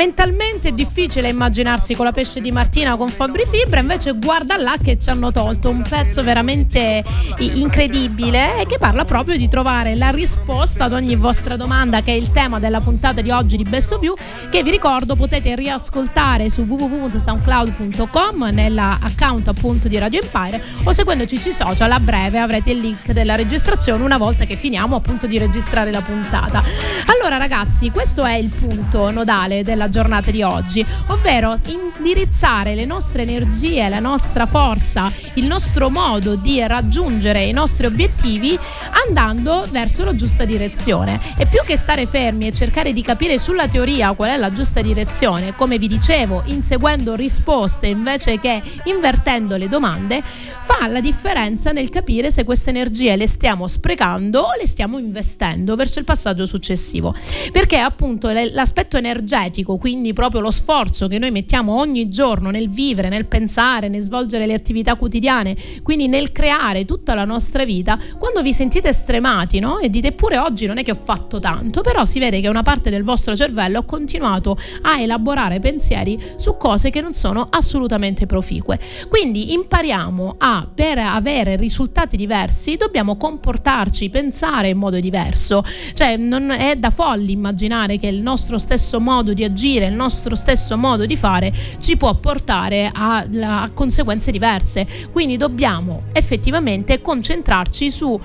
Mentalmente 0.00 0.68
è 0.68 0.72
difficile 0.72 1.28
immaginarsi 1.28 1.94
con 1.94 2.06
la 2.06 2.12
pesce 2.12 2.40
di 2.40 2.50
Martina 2.50 2.96
con 2.96 3.10
Fabri 3.10 3.44
Fibra, 3.46 3.80
invece 3.80 4.12
guarda 4.12 4.56
là 4.56 4.76
che 4.82 4.96
ci 4.96 5.10
hanno 5.10 5.30
tolto 5.30 5.68
un 5.68 5.84
pezzo 5.86 6.22
veramente 6.22 7.04
incredibile 7.36 8.62
e 8.62 8.66
che 8.66 8.78
parla 8.78 9.04
proprio 9.04 9.36
di 9.36 9.46
trovare 9.46 9.94
la 9.96 10.08
risposta 10.08 10.84
ad 10.84 10.94
ogni 10.94 11.16
vostra 11.16 11.56
domanda, 11.56 12.00
che 12.00 12.12
è 12.12 12.14
il 12.14 12.30
tema 12.30 12.58
della 12.58 12.80
puntata 12.80 13.20
di 13.20 13.30
oggi 13.30 13.58
di 13.58 13.64
Best 13.64 13.92
of 13.92 14.02
You, 14.02 14.14
che 14.48 14.62
vi 14.62 14.70
ricordo 14.70 15.16
potete 15.16 15.54
riascoltare 15.54 16.48
su 16.48 16.62
www.soundcloud.com 16.62 18.48
nella 18.52 19.00
account 19.02 19.48
appunto 19.48 19.86
di 19.86 19.98
Radio 19.98 20.22
Empire 20.22 20.62
o 20.82 20.92
seguendoci 20.92 21.36
sui 21.36 21.52
social 21.52 21.92
a 21.92 22.00
breve 22.00 22.38
avrete 22.38 22.70
il 22.70 22.78
link 22.78 23.12
della 23.12 23.34
registrazione 23.34 24.02
una 24.02 24.16
volta 24.16 24.46
che 24.46 24.56
finiamo 24.56 24.96
appunto 24.96 25.26
di 25.26 25.36
registrare 25.36 25.90
la 25.90 26.00
puntata. 26.00 26.62
Allora 27.04 27.36
ragazzi, 27.36 27.90
questo 27.90 28.24
è 28.24 28.36
il 28.36 28.48
punto 28.48 29.10
nodale 29.10 29.62
della 29.62 29.88
giornata 29.90 30.30
di 30.30 30.42
oggi, 30.42 30.84
ovvero 31.08 31.54
indirizzare 31.66 32.74
le 32.74 32.86
nostre 32.86 33.22
energie, 33.22 33.88
la 33.88 34.00
nostra 34.00 34.46
forza, 34.46 35.12
il 35.34 35.44
nostro 35.44 35.90
modo 35.90 36.36
di 36.36 36.66
raggiungere 36.66 37.42
i 37.44 37.52
nostri 37.52 37.86
obiettivi 37.86 38.58
andando 39.06 39.66
verso 39.70 40.04
la 40.04 40.14
giusta 40.14 40.44
direzione. 40.44 41.20
E 41.36 41.46
più 41.46 41.60
che 41.64 41.76
stare 41.76 42.06
fermi 42.06 42.46
e 42.46 42.52
cercare 42.52 42.92
di 42.92 43.02
capire 43.02 43.38
sulla 43.38 43.68
teoria 43.68 44.12
qual 44.12 44.30
è 44.30 44.36
la 44.36 44.50
giusta 44.50 44.80
direzione, 44.80 45.54
come 45.54 45.78
vi 45.78 45.88
dicevo, 45.88 46.42
inseguendo 46.46 47.14
risposte 47.14 47.88
invece 47.88 48.38
che 48.40 48.62
invertendo 48.84 49.56
le 49.56 49.68
domande, 49.68 50.22
fa 50.22 50.86
la 50.86 51.00
differenza 51.00 51.72
nel 51.72 51.90
capire 51.90 52.30
se 52.30 52.44
queste 52.44 52.70
energie 52.70 53.16
le 53.16 53.26
stiamo 53.26 53.66
sprecando 53.66 54.40
o 54.40 54.56
le 54.58 54.66
stiamo 54.66 54.98
investendo 54.98 55.74
verso 55.74 55.98
il 55.98 56.04
passaggio 56.04 56.46
successivo. 56.46 57.14
Perché 57.50 57.78
appunto 57.78 58.30
l'aspetto 58.30 58.96
energetico, 58.96 59.78
quindi 59.80 60.12
proprio 60.12 60.42
lo 60.42 60.50
sforzo 60.50 61.08
che 61.08 61.18
noi 61.18 61.30
mettiamo 61.30 61.74
ogni 61.78 62.10
giorno 62.10 62.50
nel 62.50 62.68
vivere, 62.68 63.08
nel 63.08 63.24
pensare, 63.24 63.88
nel 63.88 64.02
svolgere 64.02 64.44
le 64.44 64.52
attività 64.52 64.94
quotidiane, 64.94 65.56
quindi 65.82 66.06
nel 66.06 66.32
creare 66.32 66.84
tutta 66.84 67.14
la 67.14 67.24
nostra 67.24 67.64
vita, 67.64 67.98
quando 68.18 68.42
vi 68.42 68.52
sentite 68.52 68.92
stremati, 68.92 69.58
no? 69.58 69.78
E 69.78 69.88
dite 69.88 70.12
pure 70.12 70.36
oggi 70.36 70.66
non 70.66 70.76
è 70.76 70.82
che 70.82 70.90
ho 70.90 70.96
fatto 70.96 71.40
tanto, 71.40 71.80
però 71.80 72.04
si 72.04 72.18
vede 72.18 72.42
che 72.42 72.48
una 72.48 72.62
parte 72.62 72.90
del 72.90 73.04
vostro 73.04 73.34
cervello 73.34 73.78
ha 73.78 73.84
continuato 73.84 74.58
a 74.82 75.00
elaborare 75.00 75.60
pensieri 75.60 76.20
su 76.36 76.58
cose 76.58 76.90
che 76.90 77.00
non 77.00 77.14
sono 77.14 77.48
assolutamente 77.50 78.26
proficue. 78.26 78.78
Quindi 79.08 79.54
impariamo 79.54 80.34
a 80.36 80.68
per 80.72 80.98
avere 80.98 81.56
risultati 81.56 82.18
diversi 82.18 82.76
dobbiamo 82.76 83.16
comportarci, 83.16 84.10
pensare 84.10 84.68
in 84.68 84.76
modo 84.76 85.00
diverso. 85.00 85.64
Cioè 85.94 86.18
non 86.18 86.50
è 86.50 86.76
da 86.76 86.90
folli 86.90 87.32
immaginare 87.32 87.96
che 87.96 88.08
il 88.08 88.20
nostro 88.20 88.58
stesso 88.58 89.00
modo 89.00 89.32
di 89.32 89.42
agire, 89.42 89.68
il 89.76 89.94
nostro 89.94 90.34
stesso 90.34 90.76
modo 90.76 91.06
di 91.06 91.16
fare 91.16 91.52
ci 91.78 91.96
può 91.96 92.14
portare 92.14 92.90
a, 92.92 93.26
a 93.42 93.70
conseguenze 93.72 94.30
diverse. 94.30 94.86
Quindi 95.12 95.36
dobbiamo 95.36 96.04
effettivamente 96.12 97.00
concentrarci 97.00 97.90
su 97.90 98.18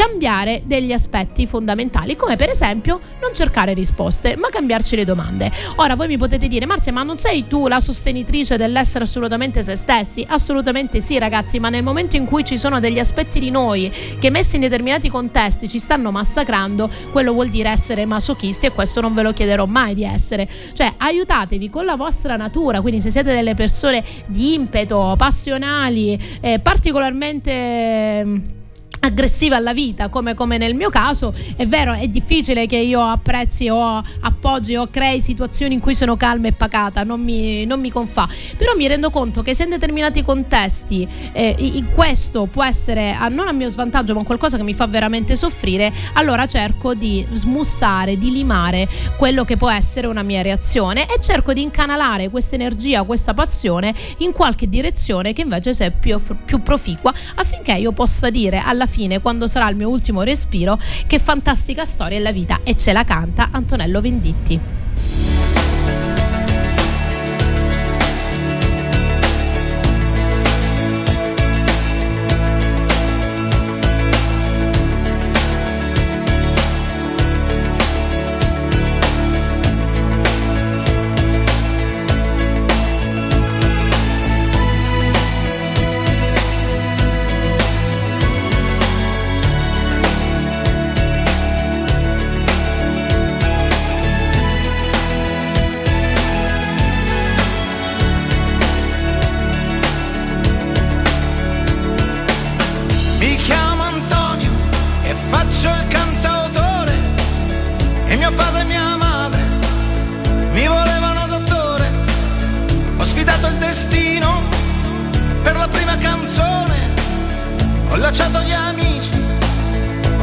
cambiare 0.00 0.62
degli 0.64 0.92
aspetti 0.92 1.46
fondamentali, 1.46 2.16
come 2.16 2.36
per 2.36 2.48
esempio 2.48 3.00
non 3.20 3.34
cercare 3.34 3.74
risposte, 3.74 4.34
ma 4.38 4.48
cambiarci 4.48 4.96
le 4.96 5.04
domande. 5.04 5.52
Ora 5.76 5.94
voi 5.94 6.06
mi 6.06 6.16
potete 6.16 6.48
dire, 6.48 6.64
Marzia, 6.64 6.90
ma 6.90 7.02
non 7.02 7.18
sei 7.18 7.46
tu 7.46 7.68
la 7.68 7.80
sostenitrice 7.80 8.56
dell'essere 8.56 9.04
assolutamente 9.04 9.62
se 9.62 9.76
stessi? 9.76 10.24
Assolutamente 10.26 11.02
sì, 11.02 11.18
ragazzi, 11.18 11.58
ma 11.58 11.68
nel 11.68 11.82
momento 11.82 12.16
in 12.16 12.24
cui 12.24 12.44
ci 12.44 12.56
sono 12.56 12.80
degli 12.80 12.98
aspetti 12.98 13.40
di 13.40 13.50
noi 13.50 13.92
che 14.18 14.30
messi 14.30 14.54
in 14.54 14.62
determinati 14.62 15.10
contesti 15.10 15.68
ci 15.68 15.78
stanno 15.78 16.10
massacrando, 16.10 16.88
quello 17.12 17.34
vuol 17.34 17.48
dire 17.48 17.68
essere 17.68 18.06
masochisti 18.06 18.64
e 18.64 18.72
questo 18.72 19.02
non 19.02 19.12
ve 19.12 19.20
lo 19.20 19.34
chiederò 19.34 19.66
mai 19.66 19.92
di 19.92 20.04
essere. 20.04 20.48
Cioè, 20.72 20.94
aiutatevi 20.96 21.68
con 21.68 21.84
la 21.84 21.96
vostra 21.96 22.36
natura, 22.36 22.80
quindi 22.80 23.02
se 23.02 23.10
siete 23.10 23.34
delle 23.34 23.54
persone 23.54 24.02
di 24.28 24.54
impeto, 24.54 25.14
passionali, 25.18 26.18
eh, 26.40 26.58
particolarmente 26.58 28.58
aggressiva 29.00 29.56
alla 29.56 29.72
vita 29.72 30.08
come, 30.08 30.34
come 30.34 30.58
nel 30.58 30.74
mio 30.74 30.90
caso. 30.90 31.32
È 31.56 31.66
vero 31.66 31.92
è 31.92 32.08
difficile 32.08 32.66
che 32.66 32.76
io 32.76 33.00
apprezzi 33.00 33.68
o 33.68 34.02
appoggi 34.20 34.76
o 34.76 34.88
crei 34.90 35.20
situazioni 35.20 35.74
in 35.74 35.80
cui 35.80 35.94
sono 35.94 36.16
calma 36.16 36.48
e 36.48 36.52
pacata 36.52 37.02
non 37.02 37.22
mi, 37.22 37.64
non 37.64 37.80
mi 37.80 37.90
confà 37.90 38.28
però 38.56 38.74
mi 38.74 38.86
rendo 38.86 39.10
conto 39.10 39.42
che 39.42 39.54
se 39.54 39.64
in 39.64 39.70
determinati 39.70 40.22
contesti 40.22 41.06
eh, 41.32 41.84
questo 41.94 42.46
può 42.46 42.64
essere 42.64 43.12
a- 43.12 43.28
non 43.28 43.48
a 43.48 43.52
mio 43.52 43.70
svantaggio 43.70 44.14
ma 44.14 44.24
qualcosa 44.24 44.56
che 44.56 44.62
mi 44.62 44.74
fa 44.74 44.86
veramente 44.86 45.36
soffrire 45.36 45.92
allora 46.14 46.46
cerco 46.46 46.94
di 46.94 47.26
smussare 47.32 48.18
di 48.18 48.30
limare 48.30 48.88
quello 49.16 49.44
che 49.44 49.56
può 49.56 49.70
essere 49.70 50.06
una 50.06 50.22
mia 50.22 50.42
reazione 50.42 51.06
e 51.06 51.20
cerco 51.20 51.52
di 51.52 51.62
incanalare 51.62 52.28
questa 52.30 52.54
energia 52.54 53.02
questa 53.04 53.34
passione 53.34 53.94
in 54.18 54.32
qualche 54.32 54.68
direzione 54.68 55.32
che 55.32 55.42
invece 55.42 55.74
sia 55.74 55.90
più, 55.90 56.20
più 56.44 56.62
proficua 56.62 57.12
affinché 57.36 57.72
io 57.72 57.92
possa 57.92 58.30
dire 58.30 58.58
alla 58.58 58.79
fine, 58.86 59.20
quando 59.20 59.46
sarà 59.46 59.68
il 59.68 59.76
mio 59.76 59.88
ultimo 59.88 60.22
respiro, 60.22 60.78
che 61.06 61.18
fantastica 61.18 61.84
storia 61.84 62.18
è 62.18 62.20
la 62.20 62.32
vita 62.32 62.60
e 62.64 62.76
ce 62.76 62.92
la 62.92 63.04
canta 63.04 63.48
Antonello 63.52 64.00
Venditti. 64.00 64.60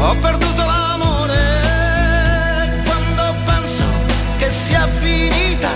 Ho 0.08 0.16
perduto 0.16 0.64
l'amore. 0.64 1.36
Quando 2.86 3.36
penso 3.46 3.84
che 4.38 4.50
sia 4.50 4.88
finita, 4.88 5.70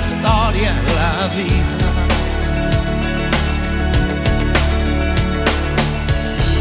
storia 0.00 0.72
la 0.94 1.28
vita. 1.34 1.82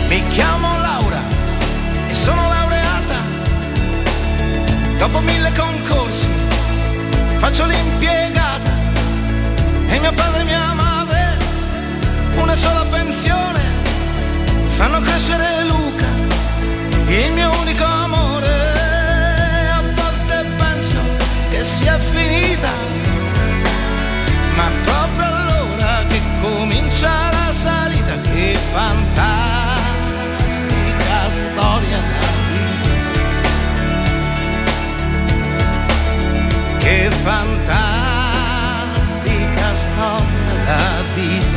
Mi 0.10 0.28
chiamo 0.28 0.68
Laura 0.78 1.22
e 2.08 2.14
sono 2.14 2.42
laureata. 2.50 3.22
Dopo 4.98 5.20
mille 5.22 5.52
concorsi 5.54 6.30
faccio 7.38 7.66
l'impiegata 7.66 8.23
e 9.88 10.00
mio 10.00 10.14
padre 10.14 10.42
e 10.42 10.44
mia 10.44 10.74
madre 10.74 11.38
una 12.36 12.56
sola 12.56 12.84
pensione 12.86 13.62
fanno 14.76 15.00
crescere 15.00 15.64
Luca, 15.66 16.06
il 17.08 17.32
mio 17.34 17.50
unico 17.62 17.84
amore. 17.84 18.72
A 19.72 19.82
volte 19.82 20.46
penso 20.58 20.98
che 21.52 21.64
sia 21.64 21.98
finita, 22.00 22.72
ma 24.56 24.70
proprio 24.84 25.26
allora 25.26 26.04
che 26.08 26.22
comincia 26.42 27.32
la 27.32 27.52
salita, 27.52 28.14
che 28.34 28.58
fantastica 28.72 29.70
storia 31.30 31.98
la 31.98 32.32
vita. 32.50 32.92
Che 36.80 37.10
fantastica 37.22 37.93
la 40.68 41.02
vida. 41.16 41.53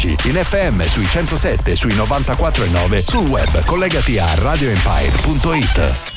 Ascoltarci. 0.00 0.16
In 0.28 0.36
FM 0.42 0.86
sui 0.86 1.06
107, 1.06 1.76
sui 1.76 1.94
94 1.94 2.64
e 2.64 2.68
9, 2.68 3.04
sul 3.06 3.26
web 3.26 3.64
collegati 3.64 4.18
a 4.18 4.34
radioempire.it. 4.34 6.09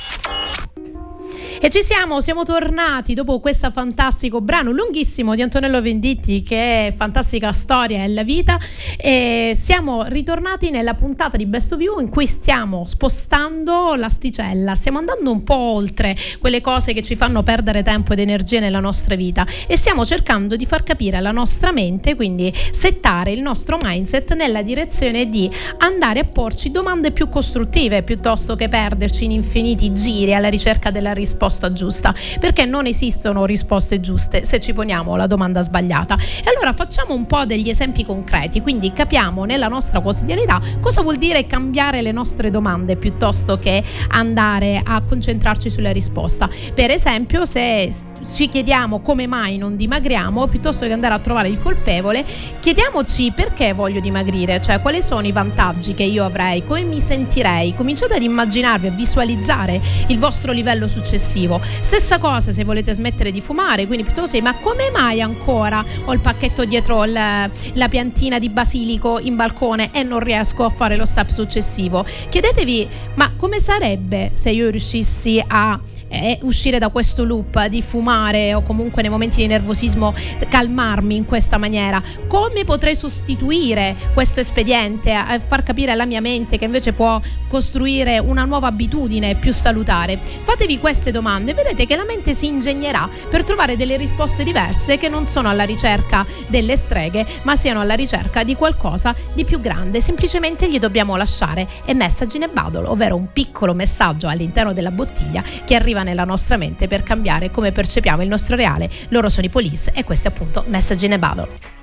E 1.64 1.70
ci 1.70 1.82
siamo, 1.82 2.20
siamo 2.20 2.44
tornati 2.44 3.14
dopo 3.14 3.40
questo 3.40 3.72
fantastico 3.72 4.42
brano 4.42 4.72
lunghissimo 4.72 5.34
di 5.34 5.42
Antonello 5.42 5.82
Venditti 5.82 6.42
che 6.42 6.88
è 6.88 6.94
fantastica 6.94 7.54
storia 7.54 8.04
e 8.04 8.10
la 8.10 8.26
vita. 8.26 8.60
E 8.98 9.54
siamo 9.56 10.04
ritornati 10.04 10.72
nella 10.72 10.94
puntata 10.94 11.38
di 11.38 11.46
Best 11.46 11.72
of 11.72 11.80
You 11.80 12.02
in 12.02 12.10
cui 12.10 12.28
stiamo 12.28 12.84
spostando 12.86 13.96
l'asticella, 13.96 14.76
stiamo 14.76 14.98
andando 14.98 15.32
un 15.32 15.42
po' 15.46 15.56
oltre 15.56 16.18
quelle 16.42 16.60
cose 16.60 16.92
che 16.92 17.02
ci 17.02 17.16
fanno 17.16 17.44
perdere 17.44 17.82
tempo 17.82 18.12
ed 18.12 18.20
energia 18.20 18.60
nella 18.60 18.82
nostra 18.82 19.16
vita. 19.16 19.48
E 19.66 19.78
stiamo 19.78 20.06
cercando 20.06 20.58
di 20.58 20.66
far 20.66 20.84
capire 20.84 21.16
alla 21.16 21.32
nostra 21.32 21.72
mente, 21.72 22.16
quindi 22.16 22.54
settare 22.72 23.32
il 23.32 23.40
nostro 23.40 23.78
mindset 23.82 24.34
nella 24.34 24.64
direzione 24.64 25.30
di 25.30 25.50
andare 25.78 26.20
a 26.20 26.26
porci 26.26 26.72
domande 26.72 27.14
più 27.14 27.30
costruttive 27.30 28.04
piuttosto 28.04 28.58
che 28.58 28.68
perderci 28.68 29.24
in 29.24 29.32
infiniti 29.32 29.94
giri 29.94 30.34
alla 30.36 30.50
ricerca 30.50 30.92
della 30.92 31.14
risposta 31.14 31.52
risposta 31.54 31.72
giusta, 31.72 32.14
perché 32.40 32.66
non 32.66 32.88
esistono 32.88 33.46
risposte 33.46 34.00
giuste 34.00 34.44
se 34.44 34.60
ci 34.60 34.74
poniamo 34.74 35.16
la 35.16 35.28
domanda 35.28 35.62
sbagliata. 35.62 36.18
E 36.18 36.50
allora 36.50 36.74
facciamo 36.74 37.14
un 37.14 37.26
po' 37.28 37.46
degli 37.46 37.70
esempi 37.70 38.04
concreti, 38.04 38.62
quindi 38.62 38.92
capiamo 38.92 39.46
nella 39.46 39.68
nostra 39.68 40.00
quotidianità 40.00 40.60
cosa 40.82 41.02
vuol 41.02 41.18
dire 41.18 41.46
cambiare 41.46 42.02
le 42.02 42.12
nostre 42.12 42.50
domande 42.50 42.96
piuttosto 42.96 43.60
che 43.60 43.84
andare 44.10 44.82
a 44.84 45.02
concentrarci 45.02 45.70
sulla 45.70 45.92
risposta. 45.92 46.50
Per 46.74 46.90
esempio, 46.90 47.46
se 47.46 47.92
ci 48.30 48.50
chiediamo 48.50 49.00
come 49.02 49.28
mai 49.28 49.58
non 49.58 49.76
dimagriamo, 49.76 50.48
piuttosto 50.48 50.86
che 50.86 50.92
andare 50.92 51.14
a 51.14 51.20
trovare 51.20 51.50
il 51.50 51.60
colpevole, 51.60 52.26
chiediamoci 52.60 53.32
perché 53.36 53.74
voglio 53.74 54.00
dimagrire, 54.00 54.62
cioè 54.62 54.82
quali 54.82 55.02
sono 55.02 55.26
i 55.28 55.32
vantaggi 55.32 55.94
che 55.94 56.04
io 56.04 56.24
avrei, 56.24 56.64
come 56.64 56.84
mi 56.84 57.00
sentirei. 57.00 57.74
Cominciate 57.76 58.16
ad 58.16 58.22
immaginarvi, 58.22 58.88
a 58.88 58.92
visualizzare 58.92 59.82
il 60.08 60.20
vostro 60.20 60.52
livello 60.52 60.88
successivo. 60.88 61.62
Stessa 61.80 62.18
cosa 62.18 62.52
se 62.52 62.64
volete 62.64 62.94
smettere 62.94 63.32
di 63.32 63.42
fumare, 63.42 63.86
quindi 63.86 64.04
piuttosto 64.04 64.42
ma 64.42 64.56
come 64.56 64.90
mai 64.90 65.22
ancora 65.22 65.84
ho 66.06 66.14
il 66.14 66.20
pacchetto 66.20 66.66
dietro 66.66 67.04
il, 67.04 67.14
la 67.14 67.90
piantina 67.90 68.40
di 68.40 68.50
basilico 68.50 69.20
in 69.20 69.36
balcone 69.36 69.92
e 69.94 70.04
non 70.04 70.20
riesco 70.20 70.66
a 70.66 70.70
fare 70.70 70.96
lo 70.96 71.06
step 71.06 71.30
successivo? 71.30 72.06
Chiedetevi, 72.30 72.88
ma 73.16 73.32
come 73.38 73.60
sarebbe 73.60 74.32
se 74.34 74.50
io 74.50 74.70
riuscissi 74.70 75.44
a 75.46 75.80
eh, 76.14 76.40
uscire 76.44 76.80
da 76.80 76.90
questo 76.90 77.24
loop 77.24 77.66
di 77.66 77.82
fumare 77.82 78.54
o 78.54 78.62
comunque 78.62 79.02
nei 79.02 79.12
momenti 79.12 79.38
di 79.38 79.48
nervosismo 79.48 80.14
calmarmi 80.48 81.16
in 81.16 81.26
questa 81.26 81.58
maniera? 81.58 82.02
Come 82.28 82.64
potrei 82.64 82.96
sostituire 82.96 83.96
questo 84.14 84.40
espediente 84.40 85.12
a 85.12 85.40
far 85.40 85.64
capire 85.64 85.92
alla 85.92 86.06
mia 86.06 86.22
mente 86.22 86.58
che 86.58 86.66
invece 86.66 86.94
può 86.94 87.20
costruire 87.48 88.20
una 88.20 88.46
nuova 88.46 88.68
abitudine 88.68 89.36
più 89.36 89.52
salutare? 89.52 90.20
Fatevi 90.44 90.80
queste 90.80 91.12
domande 91.12 91.52
e 91.52 91.54
vedete 91.54 91.86
che 91.86 91.96
la 91.96 92.06
mente 92.06 92.34
si 92.34 92.46
ingegnerà 92.46 93.10
per 93.30 93.44
trovare 93.44 93.76
delle 93.76 93.98
risposte 93.98 94.44
diverse 94.44 94.98
che 94.98 95.10
non 95.10 95.26
sono 95.26 95.50
alla 95.50 95.64
ricerca 95.64 96.26
delle 96.48 96.76
streghe, 96.78 97.26
ma 97.44 97.56
siano 97.56 97.82
alla 97.82 97.96
ricerca 97.96 98.44
di 98.44 98.56
qualcosa 98.56 99.16
di 99.34 99.44
più 99.44 99.60
grande. 99.60 100.02
Semplicemente 100.02 100.70
gli 100.70 100.80
dobbiamo 100.80 101.16
lasciare 101.16 101.68
a 101.88 101.94
message 101.94 102.38
in 102.38 102.44
a 102.44 102.48
bottle, 102.48 102.88
ovvero 102.88 103.16
un 103.16 103.32
piccolo 103.32 103.74
messaggio 103.74 104.28
all'interno 104.28 104.74
della 104.74 104.92
bottiglia 104.92 105.44
che 105.66 105.76
arriva 105.76 106.03
nella 106.04 106.24
nostra 106.24 106.58
mente 106.58 106.88
per 106.88 107.04
cambiare 107.04 107.50
come 107.50 107.72
percepiamo 107.72 108.22
il 108.22 108.30
nostro 108.30 108.56
reale. 108.56 108.90
Loro 109.10 109.30
sono 109.30 109.46
i 109.46 109.50
police 109.50 109.92
e 109.94 110.04
questo 110.04 110.28
è 110.28 110.32
appunto 110.32 110.64
Message 110.68 111.06
in 111.06 111.14
a 111.14 111.83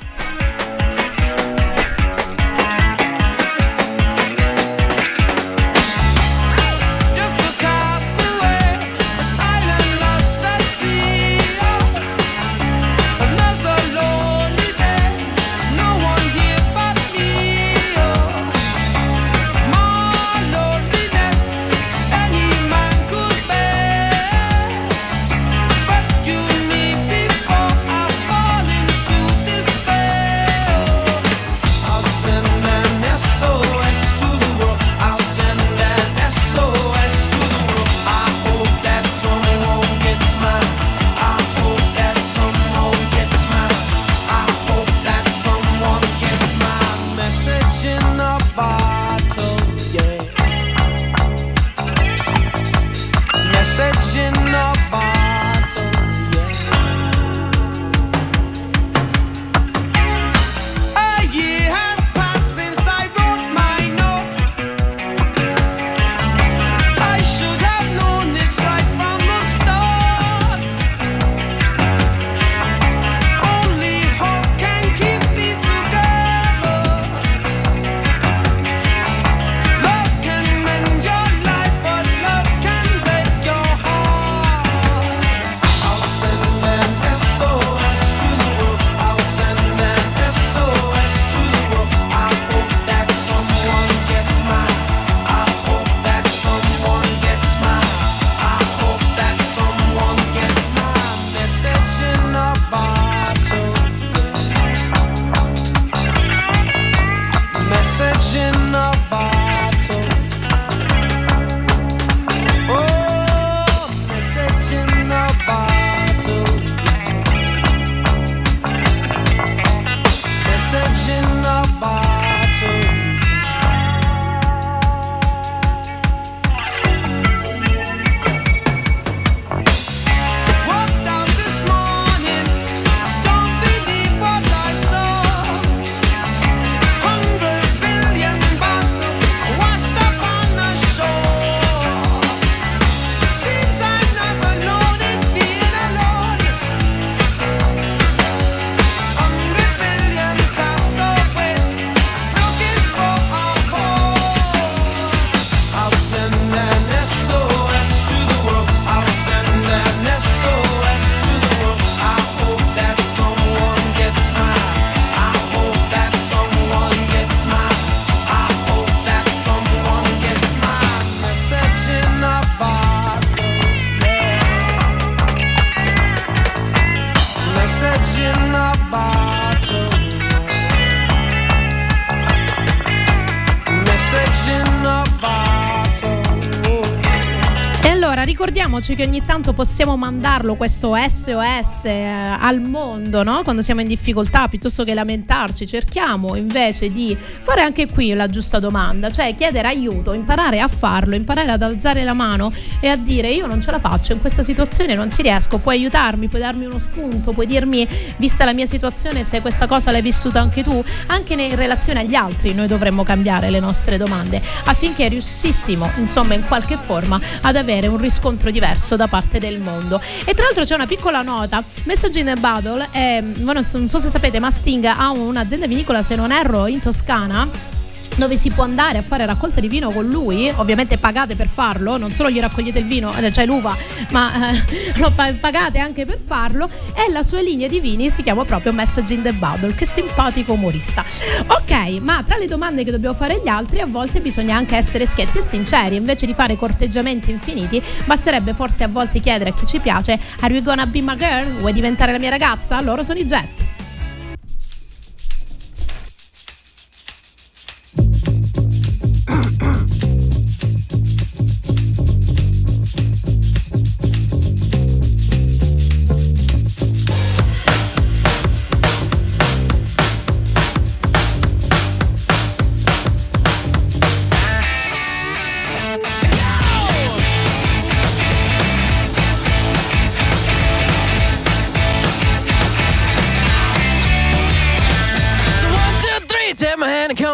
Bottle. 188.11 188.31
ricordiamoci 188.31 188.95
che 188.95 189.05
ogni 189.05 189.23
tanto 189.25 189.53
possiamo 189.53 189.97
mandarlo 189.97 190.55
questo 190.55 190.95
SOS 190.95 191.85
eh, 191.85 192.01
al 192.01 192.61
mondo, 192.61 193.23
no? 193.23 193.43
Quando 193.43 193.61
siamo 193.61 193.81
in 193.81 193.89
difficoltà, 193.89 194.49
piuttosto 194.49 194.85
che 194.85 194.95
lamentarci, 194.95 195.67
cerchiamo 195.67 196.37
invece 196.37 196.91
di 196.91 197.17
fare 197.19 197.63
anche 197.63 197.89
qui 197.89 198.15
la 198.15 198.29
giusta 198.29 198.59
domanda, 198.59 199.11
cioè 199.11 199.35
chiedere 199.35 199.69
aiuto, 199.69 200.13
imparare 200.13 200.61
a 200.61 200.69
farlo, 200.69 201.15
imparare 201.15 201.51
ad 201.51 201.63
alzare 201.63 202.05
la 202.05 202.13
mano 202.13 202.53
e 202.81 202.89
a 202.89 202.97
dire 202.97 203.29
io 203.29 203.47
non 203.47 203.61
ce 203.61 203.71
la 203.73 203.79
faccio 203.79 204.13
in 204.13 204.21
questa 204.21 204.43
situazione, 204.43 204.95
non 204.95 205.11
ci 205.11 205.23
riesco, 205.23 205.59
puoi 205.59 205.79
aiutarmi, 205.79 206.29
puoi 206.29 206.41
darmi 206.41 206.67
uno 206.67 206.79
spunto, 206.79 207.33
puoi 207.33 207.47
dirmi 207.47 207.87
vista 208.17 208.45
la 208.45 208.53
mia 208.53 208.67
situazione 208.67 209.25
se 209.25 209.41
questa 209.41 209.67
cosa 209.67 209.91
l'hai 209.91 210.03
vissuta 210.03 210.41
anche 210.41 210.63
tu, 210.63 210.83
anche 211.09 211.35
in 211.35 211.57
relazione 211.57 212.01
agli 212.01 212.15
altri 212.15 212.55
noi 212.55 212.69
dovremmo 212.69 213.03
cambiare 213.03 213.51
le 213.51 213.61
nostre 213.61 213.97
domande 213.97 214.41
affinché 214.65 215.09
riuscissimo 215.09 215.91
insomma 215.97 216.35
in 216.35 216.47
qualche 216.47 216.77
forma 216.77 217.21
ad 217.43 217.57
avere 217.57 217.87
un 217.87 217.99
riscontro 218.01 218.51
diverso 218.51 218.97
da 218.97 219.09
parte 219.09 219.39
del 219.39 219.61
mondo. 219.61 220.01
E 220.25 220.35
tra 220.35 220.45
l'altro 220.45 220.65
c'è 220.65 220.75
una 220.75 220.87
piccola 220.87 221.23
nota, 221.23 221.63
Message 221.85 222.19
in 222.21 222.29
a 222.29 222.37
Battle, 222.37 222.89
è, 222.91 223.21
non 223.21 223.63
so 223.63 223.99
se 223.99 224.09
sapete, 224.09 224.39
ma 224.39 224.51
Sting 224.51 224.85
ha 224.85 225.11
un'azienda 225.11 225.67
vinicola, 225.67 226.03
se 226.03 226.15
non 226.15 226.33
erro, 226.33 226.67
in 226.67 226.81
Toscana 226.81 227.79
dove 228.17 228.37
si 228.37 228.51
può 228.51 228.65
andare 228.65 228.99
a 228.99 229.03
fare 229.03 229.25
raccolta 229.27 229.61
di 229.61 229.69
vino 229.69 229.91
con 229.91 230.07
lui, 230.07 230.53
ovviamente 230.57 230.99
pagate 230.99 231.37
per 231.37 231.49
farlo, 231.49 231.97
non 231.97 232.13
solo 232.13 232.31
gli 232.31 232.41
raccogliete 232.41 232.79
il 232.79 232.87
vino, 232.87 233.13
cioè 233.33 233.47
l'uva, 233.47 233.77
ma 234.11 234.51
eh, 234.53 234.93
lo 235.01 235.13
pagate 235.13 235.79
anche 235.79 236.05
per 236.05 236.19
farlo 236.19 236.69
e 236.95 237.11
la 237.11 237.23
sua 237.23 237.41
linea 237.41 237.69
di 237.69 237.81
vini 237.81 238.11
si 238.11 238.23
chiama 238.23 238.45
proprio 238.45 238.73
Message 238.73 239.15
in 239.15 239.23
the 239.23 239.33
Bubble, 239.33 239.75
che 239.75 239.87
simpatico 239.87 240.53
umorista. 240.53 241.05
Ok, 241.47 242.01
ma 242.01 242.23
tra 242.27 242.37
le 242.37 242.47
domande 242.47 242.85
che 242.85 242.91
dobbiamo 242.91 243.15
fare 243.15 243.35
agli 243.35 243.49
altri 243.49 243.81
a 243.81 243.87
volte 243.87 244.21
bisogna 244.21 244.57
anche 244.57 244.77
essere 244.77 245.07
schietti 245.07 245.39
e 245.39 245.43
sinceri, 245.43 245.97
invece 245.97 246.27
di 246.27 246.35
fare 246.35 246.57
corteggiamenti 246.57 247.31
infiniti, 247.31 247.83
basterebbe 248.05 248.55
forse 248.55 248.85
a 248.85 248.89
volte 248.89 249.21
chiedere 249.21 249.51
a 249.51 249.55
chi 249.55 249.67
ci 249.67 249.79
piace 249.79 250.19
Are 250.41 250.53
you 250.53 250.63
gonna 250.63 250.87
be 250.87 251.01
my 251.01 251.17
girl? 251.17 251.59
Vuoi 251.59 251.73
diventare 251.73 252.13
la 252.13 252.19
mia 252.19 252.31
ragazza? 252.31 252.81
Loro 252.81 253.03
sono 253.03 253.19
i 253.19 253.25
jet. 253.25 253.80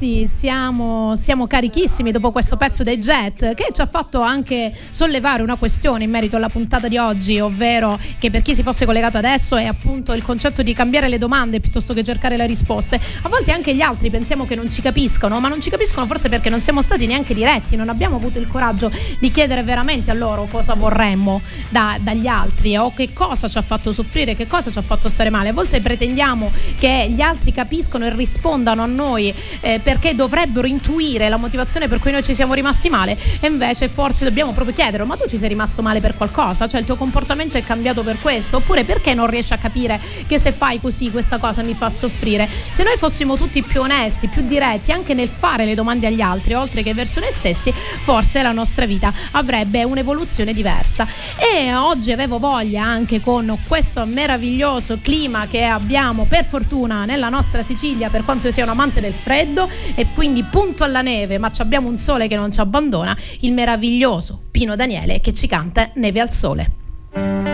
Ragazzi 0.00 0.26
siamo, 0.26 1.14
siamo 1.14 1.46
carichissimi 1.46 2.10
dopo 2.10 2.32
questo 2.32 2.56
pezzo 2.56 2.82
dei 2.82 2.96
Jet 2.96 3.54
che 3.54 3.66
ci 3.70 3.82
ha 3.82 3.86
fatto 3.86 4.22
anche 4.22 4.72
sollevare 4.88 5.42
una 5.42 5.56
questione 5.56 6.04
in 6.04 6.10
merito 6.10 6.36
alla 6.36 6.48
puntata 6.48 6.88
di 6.88 6.96
oggi, 6.96 7.38
ovvero 7.38 7.98
che 8.18 8.30
per 8.30 8.40
chi 8.40 8.54
si 8.54 8.62
fosse 8.62 8.86
collegato 8.86 9.18
adesso 9.18 9.56
è 9.56 9.66
appunto 9.66 10.14
il 10.14 10.22
concetto 10.22 10.62
di 10.62 10.72
cambiare 10.72 11.08
le 11.08 11.18
domande 11.18 11.60
piuttosto 11.60 11.92
che 11.92 12.02
cercare 12.02 12.38
le 12.38 12.46
risposte. 12.46 12.98
A 13.22 13.28
volte 13.28 13.52
anche 13.52 13.74
gli 13.74 13.82
altri 13.82 14.08
pensiamo 14.08 14.46
che 14.46 14.54
non 14.54 14.70
ci 14.70 14.80
capiscono, 14.80 15.38
ma 15.38 15.48
non 15.48 15.60
ci 15.60 15.68
capiscono 15.68 16.06
forse 16.06 16.30
perché 16.30 16.48
non 16.48 16.60
siamo 16.60 16.80
stati 16.80 17.06
neanche 17.06 17.34
diretti, 17.34 17.76
non 17.76 17.90
abbiamo 17.90 18.16
avuto 18.16 18.38
il 18.38 18.46
coraggio 18.48 18.90
di 19.18 19.30
chiedere 19.30 19.62
veramente 19.62 20.10
a 20.10 20.14
loro 20.14 20.46
cosa 20.50 20.74
vorremmo 20.74 21.42
da- 21.68 21.98
dagli 22.00 22.26
altri 22.26 22.74
o 22.76 22.94
che 22.94 23.12
cosa 23.12 23.48
ci 23.48 23.58
ha 23.58 23.62
fatto 23.62 23.92
soffrire, 23.92 24.34
che 24.34 24.46
cosa 24.46 24.70
ci 24.70 24.78
ha 24.78 24.82
fatto 24.82 25.10
stare 25.10 25.28
male. 25.28 25.50
A 25.50 25.52
volte 25.52 25.82
pretendiamo 25.82 26.50
che 26.78 27.08
gli 27.10 27.20
altri 27.20 27.52
capiscono 27.52 28.06
e 28.06 28.14
rispondano 28.14 28.82
a 28.82 28.86
noi 28.86 29.34
eh, 29.60 29.80
perché 29.90 30.14
dovrebbero 30.14 30.68
intuire 30.68 31.28
la 31.28 31.36
motivazione 31.36 31.88
per 31.88 31.98
cui 31.98 32.12
noi 32.12 32.22
ci 32.22 32.32
siamo 32.32 32.54
rimasti 32.54 32.88
male 32.88 33.18
e 33.40 33.48
invece 33.48 33.88
forse 33.88 34.24
dobbiamo 34.24 34.52
proprio 34.52 34.72
chiedere 34.72 35.02
ma 35.02 35.16
tu 35.16 35.26
ci 35.26 35.36
sei 35.36 35.48
rimasto 35.48 35.82
male 35.82 35.98
per 35.98 36.16
qualcosa? 36.16 36.68
Cioè 36.68 36.78
il 36.78 36.86
tuo 36.86 36.94
comportamento 36.94 37.56
è 37.56 37.62
cambiato 37.64 38.04
per 38.04 38.20
questo? 38.20 38.58
Oppure 38.58 38.84
perché 38.84 39.14
non 39.14 39.26
riesci 39.26 39.52
a 39.52 39.56
capire 39.56 40.00
che 40.28 40.38
se 40.38 40.52
fai 40.52 40.80
così 40.80 41.10
questa 41.10 41.38
cosa 41.38 41.62
mi 41.62 41.74
fa 41.74 41.90
soffrire? 41.90 42.48
Se 42.70 42.84
noi 42.84 42.96
fossimo 42.98 43.36
tutti 43.36 43.64
più 43.64 43.80
onesti, 43.80 44.28
più 44.28 44.42
diretti 44.42 44.92
anche 44.92 45.12
nel 45.12 45.28
fare 45.28 45.64
le 45.64 45.74
domande 45.74 46.06
agli 46.06 46.20
altri 46.20 46.54
oltre 46.54 46.84
che 46.84 46.94
verso 46.94 47.18
noi 47.18 47.32
stessi, 47.32 47.72
forse 47.72 48.42
la 48.42 48.52
nostra 48.52 48.86
vita 48.86 49.12
avrebbe 49.32 49.82
un'evoluzione 49.82 50.52
diversa. 50.52 51.04
E 51.36 51.74
oggi 51.74 52.12
avevo 52.12 52.38
voglia 52.38 52.84
anche 52.84 53.20
con 53.20 53.58
questo 53.66 54.06
meraviglioso 54.06 55.00
clima 55.02 55.48
che 55.48 55.64
abbiamo 55.64 56.26
per 56.26 56.44
fortuna 56.44 57.04
nella 57.04 57.28
nostra 57.28 57.62
Sicilia 57.62 58.08
per 58.08 58.24
quanto 58.24 58.46
io 58.46 58.52
sia 58.52 58.62
un 58.62 58.70
amante 58.70 59.00
del 59.00 59.14
freddo 59.14 59.68
e 59.94 60.06
quindi 60.14 60.42
punto 60.44 60.84
alla 60.84 61.02
neve 61.02 61.38
ma 61.38 61.50
abbiamo 61.58 61.88
un 61.88 61.96
sole 61.96 62.28
che 62.28 62.36
non 62.36 62.52
ci 62.52 62.60
abbandona, 62.60 63.16
il 63.40 63.52
meraviglioso 63.52 64.42
Pino 64.50 64.76
Daniele 64.76 65.20
che 65.20 65.32
ci 65.32 65.46
canta 65.46 65.90
Neve 65.94 66.20
al 66.20 66.30
sole. 66.30 67.49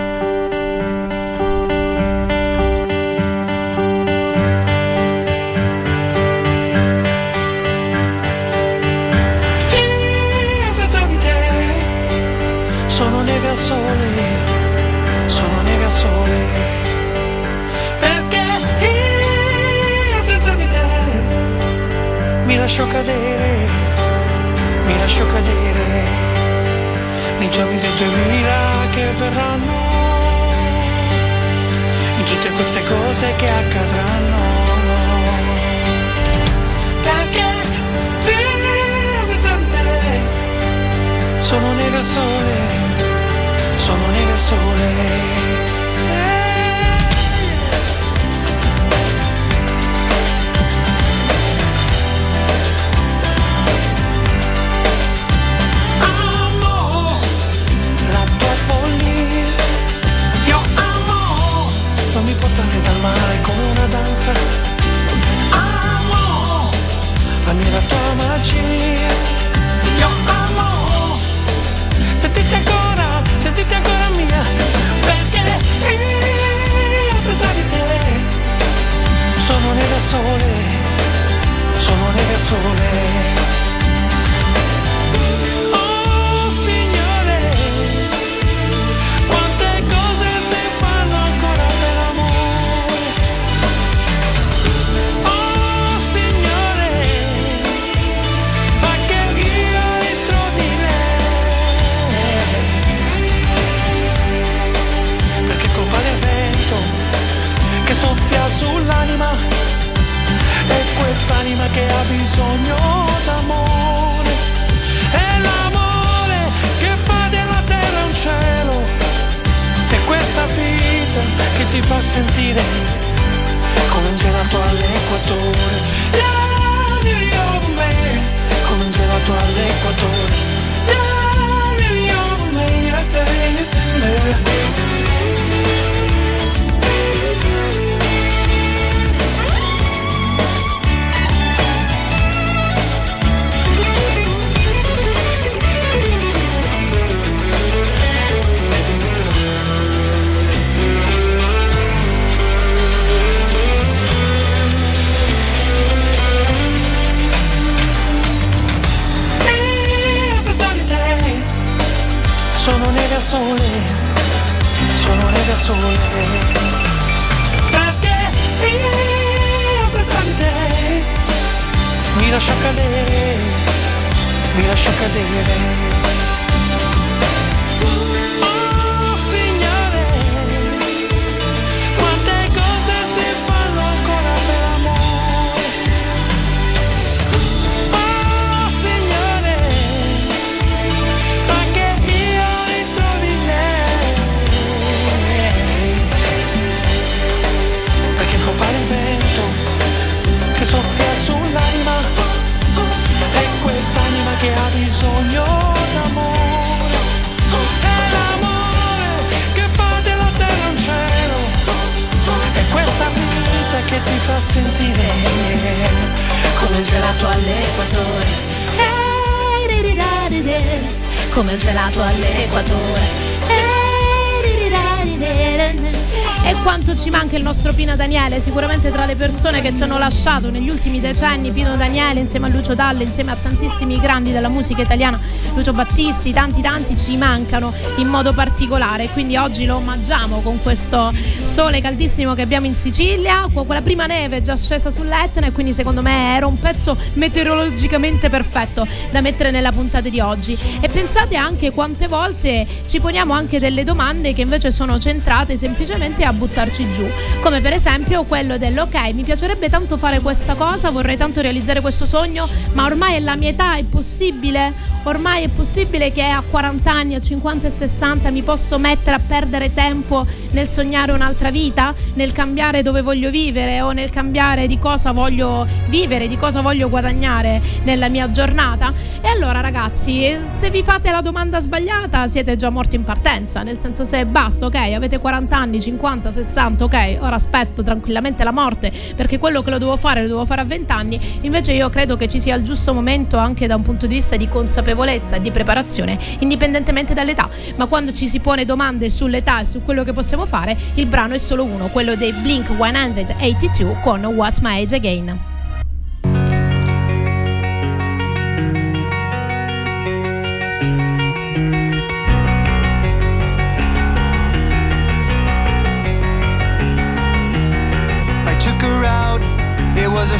Ci 227.06 227.12
manca 227.12 227.36
il 227.36 227.44
nostro 227.44 227.72
Pino 227.72 227.94
Daniele, 227.94 228.40
sicuramente 228.40 228.90
tra 228.90 229.06
le 229.06 229.14
persone 229.14 229.60
che 229.60 229.72
ci 229.72 229.84
hanno 229.84 229.96
lasciato 229.96 230.50
negli 230.50 230.68
ultimi 230.68 230.98
decenni, 230.98 231.52
Pino 231.52 231.76
Daniele 231.76 232.18
insieme 232.18 232.46
a 232.46 232.48
Lucio 232.48 232.74
Dalle, 232.74 233.04
insieme 233.04 233.30
a 233.30 233.36
tantissimi 233.36 234.00
grandi 234.00 234.32
della 234.32 234.48
musica 234.48 234.82
italiana, 234.82 235.16
Lucio 235.56 235.72
Battisti, 235.72 236.34
tanti 236.34 236.60
tanti 236.60 236.94
ci 236.96 237.16
mancano 237.16 237.72
in 237.96 238.08
modo 238.08 238.34
particolare. 238.34 239.08
Quindi 239.08 239.36
oggi 239.36 239.64
lo 239.64 239.76
omaggiamo 239.76 240.40
con 240.42 240.60
questo 240.62 241.10
sole 241.40 241.80
caldissimo 241.80 242.34
che 242.34 242.42
abbiamo 242.42 242.66
in 242.66 242.76
Sicilia, 242.76 243.48
con 243.50 243.64
quella 243.64 243.80
prima 243.80 244.04
neve 244.04 244.42
già 244.42 244.54
scesa 244.54 244.90
sull'Etna 244.90 245.46
e 245.46 245.52
quindi 245.52 245.72
secondo 245.72 246.02
me 246.02 246.36
era 246.36 246.46
un 246.46 246.58
pezzo 246.58 246.94
meteorologicamente 247.14 248.28
perfetto 248.28 248.86
da 249.10 249.22
mettere 249.22 249.50
nella 249.50 249.72
puntata 249.72 250.10
di 250.10 250.20
oggi. 250.20 250.58
E 250.80 250.88
pensate 250.90 251.36
anche 251.36 251.70
quante 251.70 252.06
volte 252.06 252.66
ci 252.86 253.00
poniamo 253.00 253.32
anche 253.32 253.58
delle 253.58 253.82
domande 253.82 254.34
che 254.34 254.42
invece 254.42 254.70
sono 254.70 254.98
centrate 254.98 255.56
semplicemente 255.56 256.22
a 256.24 256.34
buttarci 256.34 256.90
giù, 256.90 257.08
come 257.40 257.62
per 257.62 257.72
esempio 257.72 258.24
quello 258.24 258.58
dell'ok, 258.58 258.94
mi 259.14 259.22
piacerebbe 259.22 259.70
tanto 259.70 259.96
fare 259.96 260.20
questa 260.20 260.54
cosa, 260.54 260.90
vorrei 260.90 261.16
tanto 261.16 261.40
realizzare 261.40 261.80
questo 261.80 262.04
sogno, 262.04 262.46
ma 262.74 262.84
ormai 262.84 263.14
è 263.14 263.20
la 263.20 263.36
mia 263.36 263.48
età, 263.48 263.76
è 263.76 263.84
possibile? 263.84 264.94
Ormai 265.04 265.44
è 265.44 265.45
possibile 265.48 266.12
che 266.12 266.22
a 266.22 266.42
40 266.48 266.90
anni, 266.90 267.14
a 267.14 267.20
50 267.20 267.66
e 267.66 267.70
60 267.70 268.30
mi 268.30 268.42
posso 268.42 268.78
mettere 268.78 269.16
a 269.16 269.20
perdere 269.24 269.72
tempo 269.72 270.26
nel 270.50 270.68
sognare 270.68 271.12
un'altra 271.12 271.50
vita, 271.50 271.94
nel 272.14 272.32
cambiare 272.32 272.82
dove 272.82 273.02
voglio 273.02 273.30
vivere 273.30 273.80
o 273.80 273.92
nel 273.92 274.10
cambiare 274.10 274.66
di 274.66 274.78
cosa 274.78 275.12
voglio 275.12 275.66
vivere, 275.88 276.28
di 276.28 276.36
cosa 276.36 276.60
voglio 276.60 276.88
guadagnare 276.88 277.60
nella 277.84 278.08
mia 278.08 278.28
giornata? 278.28 278.92
E 279.20 279.28
allora 279.28 279.60
ragazzi, 279.60 280.36
se 280.42 280.70
vi 280.70 280.82
fate 280.82 281.10
la 281.10 281.20
domanda 281.20 281.60
sbagliata 281.60 282.28
siete 282.28 282.56
già 282.56 282.70
morti 282.70 282.96
in 282.96 283.04
partenza, 283.04 283.62
nel 283.62 283.78
senso 283.78 284.04
se 284.04 284.24
basta, 284.26 284.66
ok, 284.66 284.76
avete 284.76 285.18
40 285.18 285.56
anni, 285.56 285.80
50, 285.80 286.30
60, 286.30 286.84
ok, 286.84 287.18
ora 287.20 287.36
aspetto 287.36 287.82
tranquillamente 287.82 288.44
la 288.44 288.52
morte 288.52 288.92
perché 289.14 289.38
quello 289.38 289.62
che 289.62 289.70
lo 289.70 289.78
devo 289.78 289.96
fare 289.96 290.22
lo 290.22 290.28
devo 290.28 290.44
fare 290.44 290.60
a 290.60 290.64
20 290.64 290.92
anni, 290.92 291.20
invece 291.42 291.72
io 291.72 291.88
credo 291.90 292.16
che 292.16 292.28
ci 292.28 292.40
sia 292.40 292.54
il 292.54 292.62
giusto 292.62 292.92
momento 292.92 293.36
anche 293.36 293.66
da 293.66 293.76
un 293.76 293.82
punto 293.82 294.06
di 294.06 294.14
vista 294.14 294.36
di 294.36 294.48
consapevolezza 294.48 295.35
e 295.36 295.40
di 295.40 295.50
preparazione, 295.50 296.18
indipendentemente 296.40 297.14
dall'età, 297.14 297.48
ma 297.76 297.86
quando 297.86 298.12
ci 298.12 298.28
si 298.28 298.40
pone 298.40 298.64
domande 298.64 299.10
sull'età 299.10 299.60
e 299.60 299.64
su 299.64 299.82
quello 299.82 300.04
che 300.04 300.12
possiamo 300.12 300.46
fare, 300.46 300.76
il 300.94 301.06
brano 301.06 301.34
è 301.34 301.38
solo 301.38 301.64
uno, 301.64 301.88
quello 301.88 302.14
dei 302.14 302.32
Blink 302.32 302.68
182 302.76 304.00
con 304.02 304.24
What's 304.24 304.60
My 304.60 304.82
Age 304.82 304.94
Again. 304.94 305.54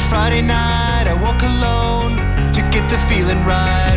Friday 0.09 0.41
night. 0.41 1.05
I 1.07 1.13
woke 1.13 1.41
alone 1.41 2.15
to 2.53 2.61
get 2.71 2.89
the 2.89 2.97
feeling 3.09 3.43
right. 3.43 3.96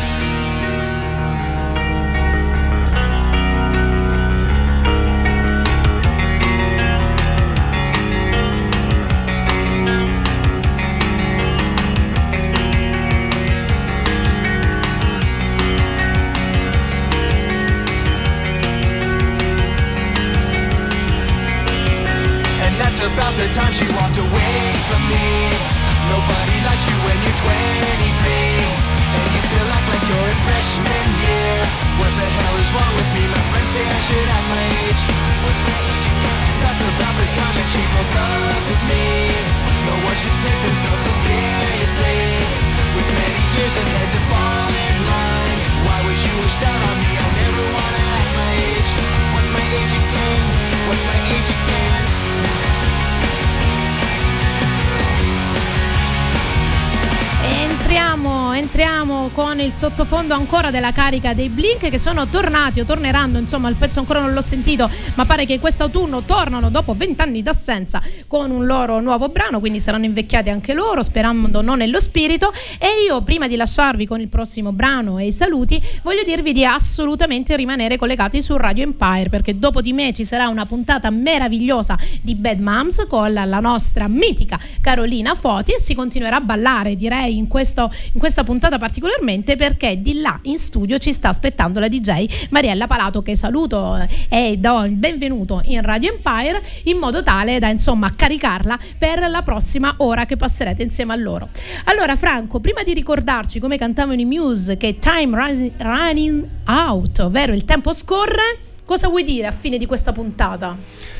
Sottofondo 59.81 60.35
ancora 60.35 60.69
della 60.69 60.91
carica 60.91 61.33
dei 61.33 61.49
Blink 61.49 61.89
che 61.89 61.97
sono 61.97 62.27
tornati 62.27 62.79
o 62.79 62.85
torneranno, 62.85 63.39
insomma 63.39 63.67
il 63.67 63.73
pezzo 63.73 63.97
ancora 63.97 64.19
non 64.19 64.31
l'ho 64.31 64.41
sentito, 64.41 64.87
ma 65.15 65.25
pare 65.25 65.43
che 65.43 65.59
quest'autunno 65.59 66.21
tornano 66.21 66.69
dopo 66.69 66.93
vent'anni 66.93 67.41
d'assenza 67.41 67.99
con 68.27 68.51
un 68.51 68.67
loro 68.67 68.99
nuovo 68.99 69.29
brano, 69.29 69.59
quindi 69.59 69.79
saranno 69.79 70.05
invecchiati 70.05 70.51
anche 70.51 70.75
loro, 70.75 71.01
sperando 71.01 71.61
non 71.61 71.79
nello 71.79 71.99
spirito. 71.99 72.53
E 72.77 73.05
io 73.07 73.23
prima 73.23 73.47
di 73.47 73.55
lasciarvi 73.55 74.05
con 74.05 74.19
il 74.19 74.27
prossimo 74.27 74.71
brano 74.71 75.17
e 75.17 75.25
i 75.25 75.31
saluti, 75.31 75.81
voglio 76.03 76.21
dirvi 76.23 76.53
di 76.53 76.63
assolutamente 76.63 77.55
rimanere 77.55 77.97
collegati 77.97 78.43
su 78.43 78.55
Radio 78.57 78.83
Empire, 78.83 79.29
perché 79.29 79.57
dopo 79.57 79.81
di 79.81 79.93
me 79.93 80.13
ci 80.13 80.25
sarà 80.25 80.47
una 80.47 80.67
puntata 80.67 81.09
meravigliosa 81.09 81.97
di 82.21 82.35
Bad 82.35 82.59
Moms 82.59 83.07
con 83.09 83.33
la, 83.33 83.59
nostra 83.59 84.07
mitica 84.07 84.59
Carolina 84.79 85.33
Foti 85.33 85.71
e 85.71 85.79
si 85.79 85.95
continuerà 85.95 86.35
a 86.35 86.41
ballare, 86.41 86.95
direi, 86.95 87.35
in, 87.37 87.47
questo, 87.47 87.91
in 88.13 88.19
questa 88.19 88.43
puntata 88.43 88.77
particolarmente 88.77 89.55
perché 89.55 89.69
di 90.01 90.19
là 90.21 90.39
in 90.43 90.57
studio 90.57 90.97
ci 90.97 91.13
sta 91.13 91.29
aspettando 91.29 91.79
la 91.79 91.87
DJ 91.87 92.47
Mariella 92.49 92.87
Palato 92.87 93.21
che 93.21 93.35
saluto 93.35 93.97
eh, 94.29 94.51
e 94.51 94.57
do 94.57 94.83
il 94.83 94.95
benvenuto 94.95 95.61
in 95.65 95.81
Radio 95.81 96.13
Empire 96.13 96.61
in 96.83 96.97
modo 96.97 97.23
tale 97.23 97.59
da 97.59 97.69
insomma 97.69 98.11
caricarla 98.13 98.77
per 98.97 99.27
la 99.29 99.41
prossima 99.41 99.93
ora 99.97 100.25
che 100.25 100.37
passerete 100.37 100.83
insieme 100.83 101.13
a 101.13 101.15
loro. 101.15 101.49
Allora 101.85 102.15
Franco, 102.15 102.59
prima 102.59 102.83
di 102.83 102.93
ricordarci 102.93 103.59
come 103.59 103.77
cantavano 103.77 104.19
i 104.19 104.25
Muse 104.25 104.77
che 104.77 104.97
Time 104.99 105.47
Risi- 105.47 105.71
Running 105.77 106.47
Out, 106.65 107.19
ovvero 107.19 107.53
il 107.53 107.65
tempo 107.65 107.93
scorre, 107.93 108.57
cosa 108.85 109.07
vuoi 109.07 109.23
dire 109.23 109.47
a 109.47 109.51
fine 109.51 109.77
di 109.77 109.85
questa 109.85 110.11
puntata? 110.11 110.77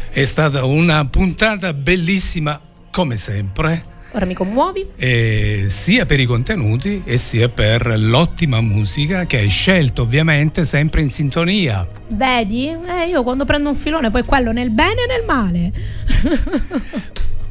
È 0.10 0.24
stata 0.26 0.66
una 0.66 1.06
puntata 1.06 1.74
bellissima 1.74 2.60
come 2.92 3.18
sempre. 3.18 3.91
Ora 4.14 4.26
mi 4.26 4.34
commuovi? 4.34 4.86
eh, 4.98 5.66
sia 5.70 6.06
per 6.06 6.20
i 6.20 6.26
contenuti 6.26 7.02
e 7.06 7.18
sia 7.18 7.48
per 7.48 7.98
l'ottima 7.98 8.60
musica 8.60 9.26
che 9.26 9.38
hai 9.38 9.50
scelto 9.50 10.02
ovviamente 10.02 10.66
sempre 10.66 11.02
in 11.02 11.10
sintonia. 11.10 11.88
Vedi? 12.10 12.68
Eh, 12.68 13.08
io 13.08 13.24
quando 13.24 13.46
prendo 13.46 13.70
un 13.70 13.76
filone 13.76 14.12
poi 14.12 14.24
quello 14.26 14.52
nel 14.52 14.72
bene 14.72 15.04
e 15.04 15.08
nel 15.08 15.24
male. 15.26 15.72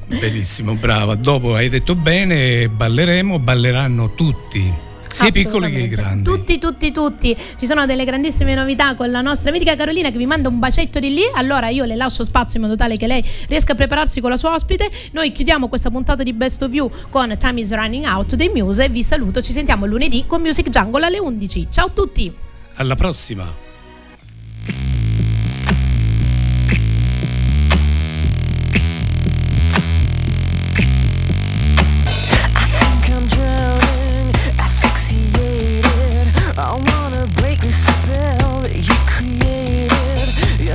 Benissimo, 0.07 0.75
brava. 0.75 1.15
Dopo 1.15 1.55
hai 1.55 1.69
detto 1.69 1.95
bene, 1.95 2.69
balleremo, 2.69 3.39
balleranno 3.39 4.15
tutti, 4.15 4.73
sia 5.13 5.31
piccoli 5.31 5.71
che 5.71 5.89
grandi. 5.89 6.23
Tutti, 6.23 6.59
tutti, 6.59 6.93
tutti. 6.93 7.37
Ci 7.59 7.67
sono 7.67 7.87
delle 7.87 8.05
grandissime 8.05 8.55
novità 8.55 8.95
con 8.95 9.11
la 9.11 9.21
nostra 9.21 9.51
mitica 9.51 9.77
Carolina 9.77 10.11
che 10.11 10.19
vi 10.19 10.27
manda 10.27 10.49
un 10.49 10.59
bacetto 10.59 10.99
di 10.99 11.13
lì. 11.13 11.23
Allora 11.35 11.69
io 11.69 11.85
le 11.85 11.97
lascio 11.97 12.25
spazio 12.25 12.59
in 12.61 12.67
modo 12.67 12.77
tale 12.77 12.97
che 12.97 13.07
lei 13.07 13.25
riesca 13.49 13.73
a 13.73 13.75
prepararsi 13.75 14.21
con 14.21 14.31
la 14.31 14.37
sua 14.37 14.55
ospite. 14.55 14.91
Noi 15.13 15.33
chiudiamo 15.33 15.69
questa 15.69 15.91
puntata 15.91 16.23
di 16.23 16.33
Best 16.33 16.63
of 16.63 16.73
You 16.73 16.91
con 17.11 17.37
Time 17.39 17.61
is 17.61 17.73
Running 17.73 18.05
Out 18.07 18.35
dei 18.35 18.51
Muse. 18.55 18.89
Vi 18.89 19.03
saluto, 19.03 19.43
ci 19.43 19.53
sentiamo 19.53 19.87
lunedì 19.87 20.25
con 20.27 20.41
Music 20.41 20.69
Jungle 20.69 21.07
alle 21.07 21.19
11. 21.19 21.69
Ciao 21.71 21.87
a 21.87 21.91
tutti! 21.91 22.33
Alla 22.75 22.95
prossima! 22.95 23.69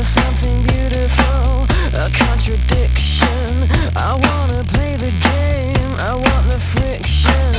something 0.06 0.62
beautiful, 0.62 1.66
a 1.94 2.10
contradiction. 2.14 3.68
I 3.96 4.14
wanna 4.14 4.64
play 4.64 4.96
the 4.98 5.12
game, 5.12 5.94
I 6.00 6.14
want 6.14 6.48
the 6.48 6.60
friction. 6.60 7.55